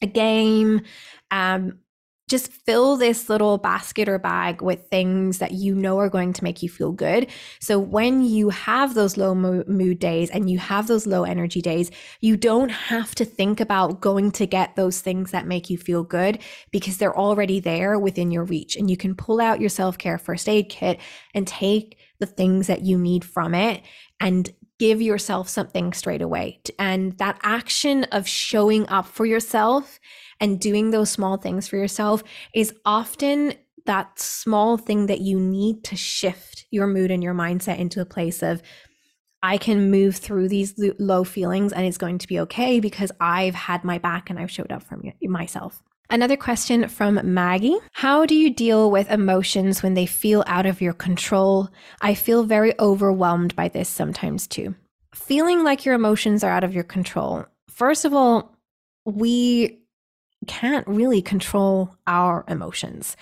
[0.00, 0.82] a game
[1.30, 1.78] um,
[2.32, 6.42] just fill this little basket or bag with things that you know are going to
[6.42, 7.26] make you feel good.
[7.60, 11.90] So when you have those low mood days and you have those low energy days,
[12.22, 16.04] you don't have to think about going to get those things that make you feel
[16.04, 16.38] good
[16.70, 18.76] because they're already there within your reach.
[18.76, 21.00] And you can pull out your self care first aid kit
[21.34, 23.82] and take the things that you need from it
[24.20, 24.48] and
[24.78, 26.60] give yourself something straight away.
[26.78, 29.98] And that action of showing up for yourself
[30.38, 32.22] and doing those small things for yourself
[32.54, 33.54] is often
[33.86, 38.06] that small thing that you need to shift your mood and your mindset into a
[38.06, 38.62] place of
[39.42, 43.56] I can move through these low feelings and it's going to be okay because I've
[43.56, 45.82] had my back and I've showed up for myself.
[46.12, 50.82] Another question from Maggie How do you deal with emotions when they feel out of
[50.82, 51.70] your control?
[52.02, 54.74] I feel very overwhelmed by this sometimes too.
[55.14, 57.46] Feeling like your emotions are out of your control.
[57.70, 58.54] First of all,
[59.06, 59.80] we
[60.46, 63.16] can't really control our emotions.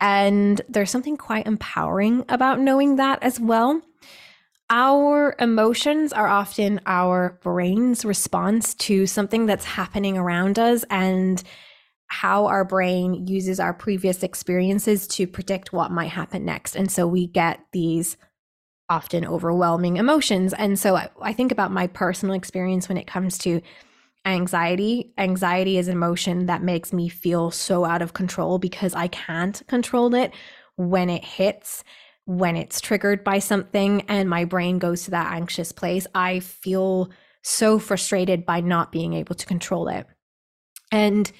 [0.00, 3.82] And there's something quite empowering about knowing that as well.
[4.70, 11.42] Our emotions are often our brain's response to something that's happening around us and
[12.08, 16.76] how our brain uses our previous experiences to predict what might happen next.
[16.76, 18.16] And so we get these
[18.88, 20.54] often overwhelming emotions.
[20.54, 23.60] And so I, I think about my personal experience when it comes to
[24.24, 25.12] anxiety.
[25.18, 29.60] Anxiety is an emotion that makes me feel so out of control because I can't
[29.66, 30.32] control it
[30.76, 31.82] when it hits,
[32.26, 36.06] when it's triggered by something, and my brain goes to that anxious place.
[36.14, 37.10] I feel
[37.42, 40.06] so frustrated by not being able to control it.
[40.92, 41.30] And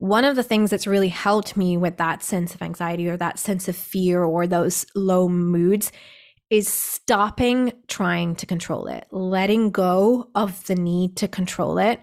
[0.00, 3.38] one of the things that's really helped me with that sense of anxiety or that
[3.38, 5.92] sense of fear or those low moods
[6.48, 12.00] is stopping trying to control it, letting go of the need to control it.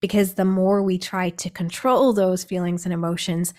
[0.00, 3.54] Because the more we try to control those feelings and emotions,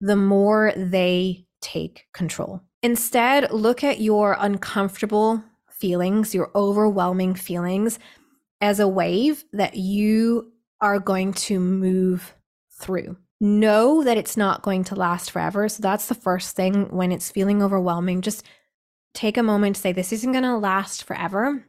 [0.00, 2.62] the more they take control.
[2.84, 7.98] Instead, look at your uncomfortable feelings, your overwhelming feelings,
[8.60, 12.32] as a wave that you are going to move
[12.80, 13.16] through.
[13.40, 15.68] Know that it's not going to last forever.
[15.68, 18.22] So that's the first thing when it's feeling overwhelming.
[18.22, 18.44] Just
[19.12, 21.64] take a moment to say, This isn't going to last forever.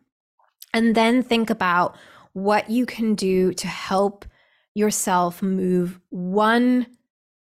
[0.74, 1.95] And then think about
[2.34, 4.26] what you can do to help
[4.74, 6.86] yourself move one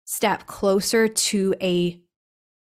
[0.06, 2.00] step closer to a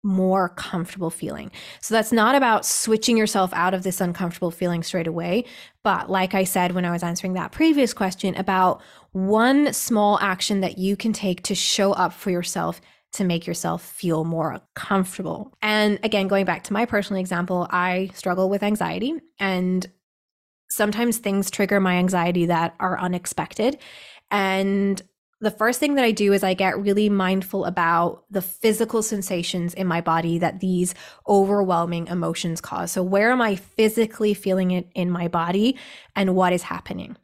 [0.03, 1.51] more comfortable feeling.
[1.79, 5.45] So that's not about switching yourself out of this uncomfortable feeling straight away,
[5.83, 8.81] but like I said when I was answering that previous question about
[9.11, 12.81] one small action that you can take to show up for yourself
[13.13, 15.53] to make yourself feel more comfortable.
[15.61, 19.85] And again, going back to my personal example, I struggle with anxiety and
[20.69, 23.77] sometimes things trigger my anxiety that are unexpected.
[24.29, 25.01] And
[25.41, 29.73] the first thing that I do is I get really mindful about the physical sensations
[29.73, 30.93] in my body that these
[31.27, 32.91] overwhelming emotions cause.
[32.91, 35.77] So, where am I physically feeling it in my body
[36.15, 37.17] and what is happening?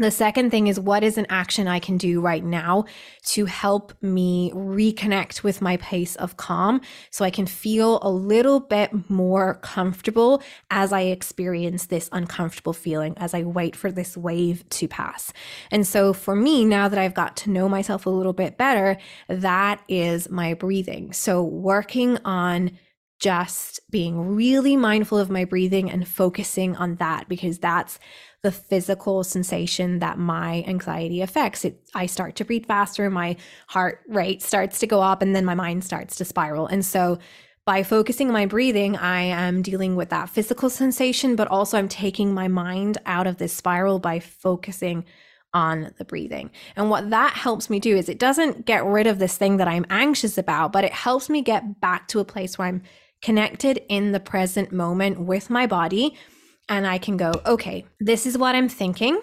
[0.00, 2.84] The second thing is what is an action I can do right now
[3.26, 8.60] to help me reconnect with my pace of calm so I can feel a little
[8.60, 10.40] bit more comfortable
[10.70, 15.32] as I experience this uncomfortable feeling, as I wait for this wave to pass.
[15.72, 18.98] And so for me, now that I've got to know myself a little bit better,
[19.26, 21.12] that is my breathing.
[21.12, 22.70] So working on
[23.18, 27.98] just being really mindful of my breathing and focusing on that because that's
[28.42, 31.64] the physical sensation that my anxiety affects.
[31.64, 35.44] It, I start to breathe faster, my heart rate starts to go up, and then
[35.44, 36.66] my mind starts to spiral.
[36.66, 37.18] And so,
[37.64, 41.88] by focusing on my breathing, I am dealing with that physical sensation, but also I'm
[41.88, 45.04] taking my mind out of this spiral by focusing
[45.52, 46.50] on the breathing.
[46.76, 49.68] And what that helps me do is it doesn't get rid of this thing that
[49.68, 52.82] I'm anxious about, but it helps me get back to a place where I'm
[53.22, 56.16] connected in the present moment with my body
[56.68, 59.20] and I can go, okay, this is what I'm thinking.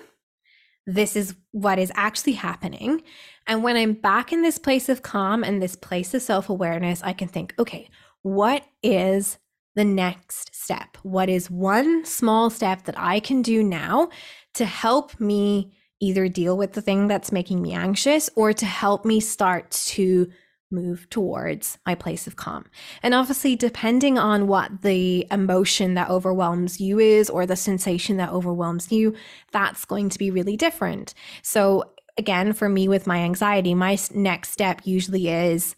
[0.88, 3.02] This is what is actually happening.
[3.48, 7.02] And when I'm back in this place of calm and this place of self awareness,
[7.04, 7.90] I can think, okay,
[8.22, 9.38] what is
[9.76, 10.98] the next step?
[11.04, 14.10] What is one small step that I can do now
[14.56, 19.06] to help me either deal with the thing that's making me anxious or to help
[19.06, 20.30] me start to
[20.72, 22.66] move towards my place of calm.
[23.04, 28.30] And obviously, depending on what the emotion that overwhelms you is or the sensation that
[28.30, 29.16] overwhelms you,
[29.52, 31.14] that's going to be really different.
[31.42, 35.76] So, again, for me with my anxiety, my next step usually is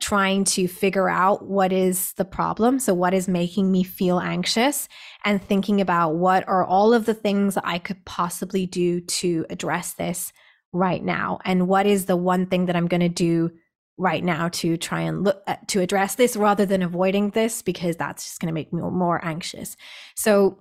[0.00, 2.78] trying to figure out what is the problem.
[2.78, 4.88] So, what is making me feel anxious,
[5.24, 9.94] and thinking about what are all of the things I could possibly do to address
[9.94, 10.32] this
[10.72, 11.38] right now.
[11.44, 13.52] And what is the one thing that I'm going to do
[13.98, 17.62] right now to try and look at, uh, to address this rather than avoiding this
[17.62, 19.76] because that's just going to make me more anxious.
[20.14, 20.60] So,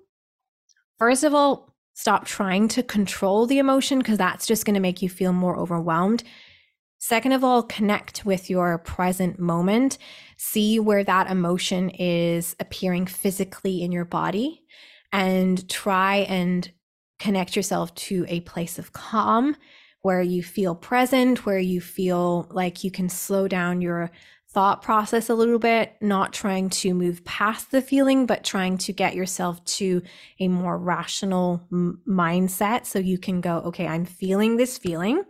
[0.97, 5.01] first of all, stop trying to control the emotion because that's just going to make
[5.01, 6.23] you feel more overwhelmed.
[6.97, 9.97] Second of all, connect with your present moment.
[10.38, 14.63] See where that emotion is appearing physically in your body
[15.11, 16.71] and try and
[17.19, 19.55] connect yourself to a place of calm
[20.06, 24.12] where you feel present, where you feel like you can slow down your
[24.49, 28.93] thought process a little bit, not trying to move past the feeling, but trying to
[28.93, 30.03] get yourself to
[30.39, 35.24] a more rational m- mindset so you can go, okay, I'm feeling this feeling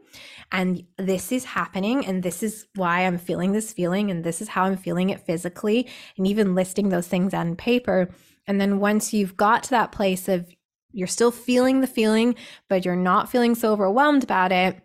[0.52, 4.50] and this is happening and this is why I'm feeling this feeling and this is
[4.50, 8.10] how I'm feeling it physically and even listing those things on paper.
[8.46, 10.54] And then once you've got to that place of
[10.96, 12.36] you're still feeling the feeling,
[12.70, 14.82] but you're not feeling so overwhelmed about it,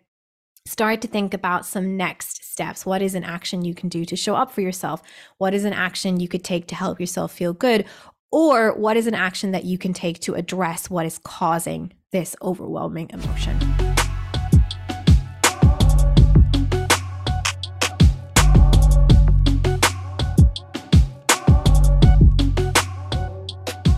[0.65, 2.85] start to think about some next steps.
[2.85, 5.01] What is an action you can do to show up for yourself?
[5.37, 7.85] What is an action you could take to help yourself feel good?
[8.31, 12.35] Or what is an action that you can take to address what is causing this
[12.41, 13.59] overwhelming emotion?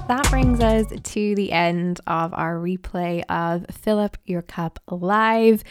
[0.07, 5.63] That brings us to the end of our replay of Fill Up Your Cup Live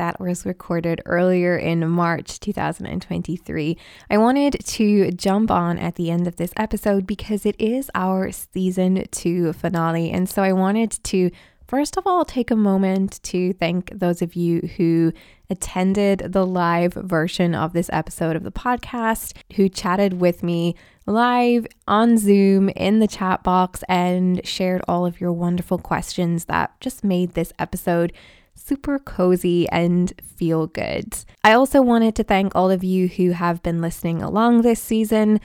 [0.00, 3.76] that was recorded earlier in March 2023.
[4.08, 8.32] I wanted to jump on at the end of this episode because it is our
[8.32, 10.10] season two finale.
[10.10, 11.30] And so I wanted to
[11.70, 15.12] First of all, take a moment to thank those of you who
[15.48, 20.74] attended the live version of this episode of the podcast, who chatted with me
[21.06, 26.72] live on Zoom in the chat box and shared all of your wonderful questions that
[26.80, 28.12] just made this episode
[28.56, 31.18] super cozy and feel good.
[31.44, 35.38] I also wanted to thank all of you who have been listening along this season.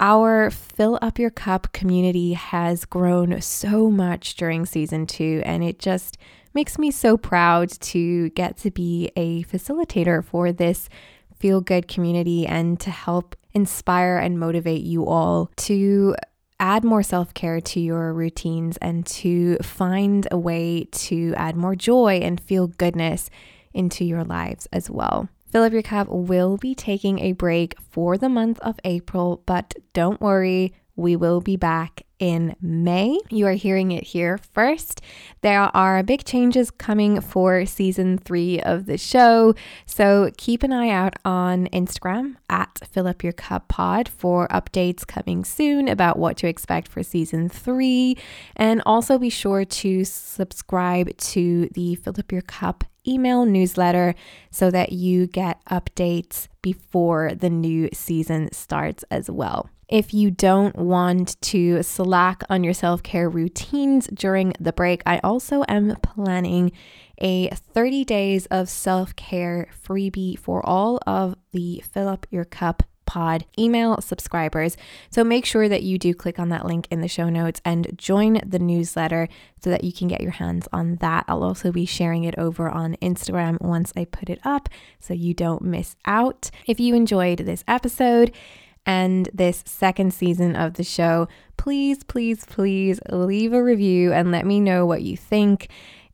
[0.00, 5.80] Our Fill Up Your Cup community has grown so much during season two, and it
[5.80, 6.16] just
[6.54, 10.88] makes me so proud to get to be a facilitator for this
[11.36, 16.14] feel good community and to help inspire and motivate you all to
[16.60, 21.74] add more self care to your routines and to find a way to add more
[21.74, 23.30] joy and feel goodness
[23.74, 25.28] into your lives as well.
[25.54, 30.20] Up Your Cup will be taking a break for the month of April, but don't
[30.20, 33.18] worry, we will be back in May.
[33.30, 35.00] You are hearing it here first.
[35.40, 39.54] There are big changes coming for season three of the show.
[39.86, 45.06] So keep an eye out on Instagram at Fill Up Your Cup Pod for updates
[45.06, 48.16] coming soon about what to expect for season three.
[48.56, 54.14] And also be sure to subscribe to the Fill Up Your Cup email newsletter
[54.50, 59.70] so that you get updates before the new season starts as well.
[59.88, 65.18] If you don't want to slack on your self care routines during the break, I
[65.24, 66.72] also am planning
[67.20, 72.82] a 30 days of self care freebie for all of the Fill Up Your Cup
[73.06, 74.76] pod email subscribers.
[75.10, 77.90] So make sure that you do click on that link in the show notes and
[77.96, 79.26] join the newsletter
[79.64, 81.24] so that you can get your hands on that.
[81.26, 84.68] I'll also be sharing it over on Instagram once I put it up
[85.00, 86.50] so you don't miss out.
[86.66, 88.32] If you enjoyed this episode,
[88.88, 91.28] and this second season of the show,
[91.58, 95.68] please, please, please leave a review and let me know what you think.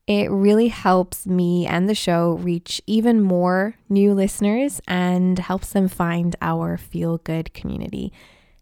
[0.09, 5.87] It really helps me and the show reach even more new listeners and helps them
[5.87, 8.13] find our feel good community.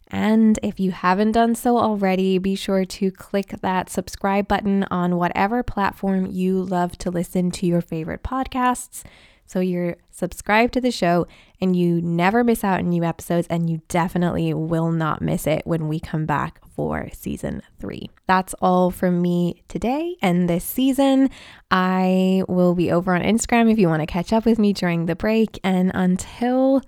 [0.09, 5.17] And if you haven't done so already, be sure to click that subscribe button on
[5.17, 9.05] whatever platform you love to listen to your favorite podcasts.
[9.53, 11.27] So you're subscribed to the show
[11.61, 15.67] and you never miss out on new episodes, and you definitely will not miss it
[15.67, 18.09] when we come back for season three.
[18.27, 21.29] That's all from me today and this season.
[21.71, 25.05] I will be over on Instagram if you want to catch up with me during
[25.05, 25.61] the break.
[25.63, 26.81] And until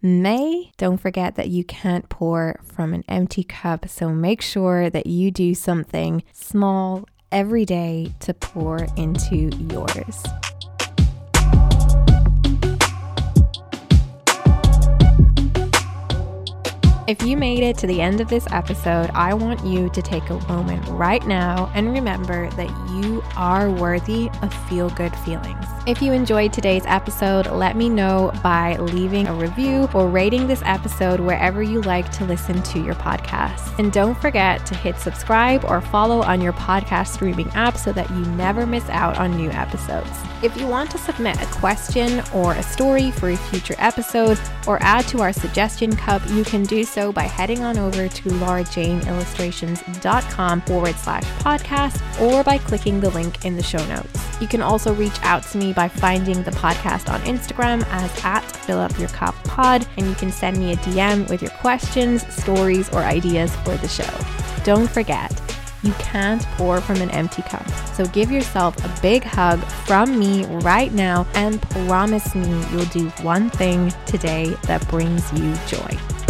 [0.00, 3.88] May, don't forget that you can't pour from an empty cup.
[3.88, 10.22] So make sure that you do something small every day to pour into yours.
[17.08, 20.30] If you made it to the end of this episode, I want you to take
[20.30, 25.66] a moment right now and remember that you are worthy of feel good feelings.
[25.84, 30.62] If you enjoyed today's episode, let me know by leaving a review or rating this
[30.64, 33.76] episode wherever you like to listen to your podcast.
[33.80, 38.08] And don't forget to hit subscribe or follow on your podcast streaming app so that
[38.10, 40.08] you never miss out on new episodes.
[40.40, 44.38] If you want to submit a question or a story for a future episode
[44.68, 48.28] or add to our suggestion cup, you can do so by heading on over to
[48.28, 54.40] laurajaneillustrations.com forward slash podcast or by clicking the link in the show notes.
[54.40, 58.42] You can also reach out to me by finding the podcast on Instagram as at
[58.42, 62.26] fill up your cup pod, and you can send me a DM with your questions,
[62.34, 64.04] stories, or ideas for the show.
[64.64, 65.32] Don't forget,
[65.82, 67.68] you can't pour from an empty cup.
[67.94, 73.08] So give yourself a big hug from me right now and promise me you'll do
[73.22, 76.21] one thing today that brings you joy.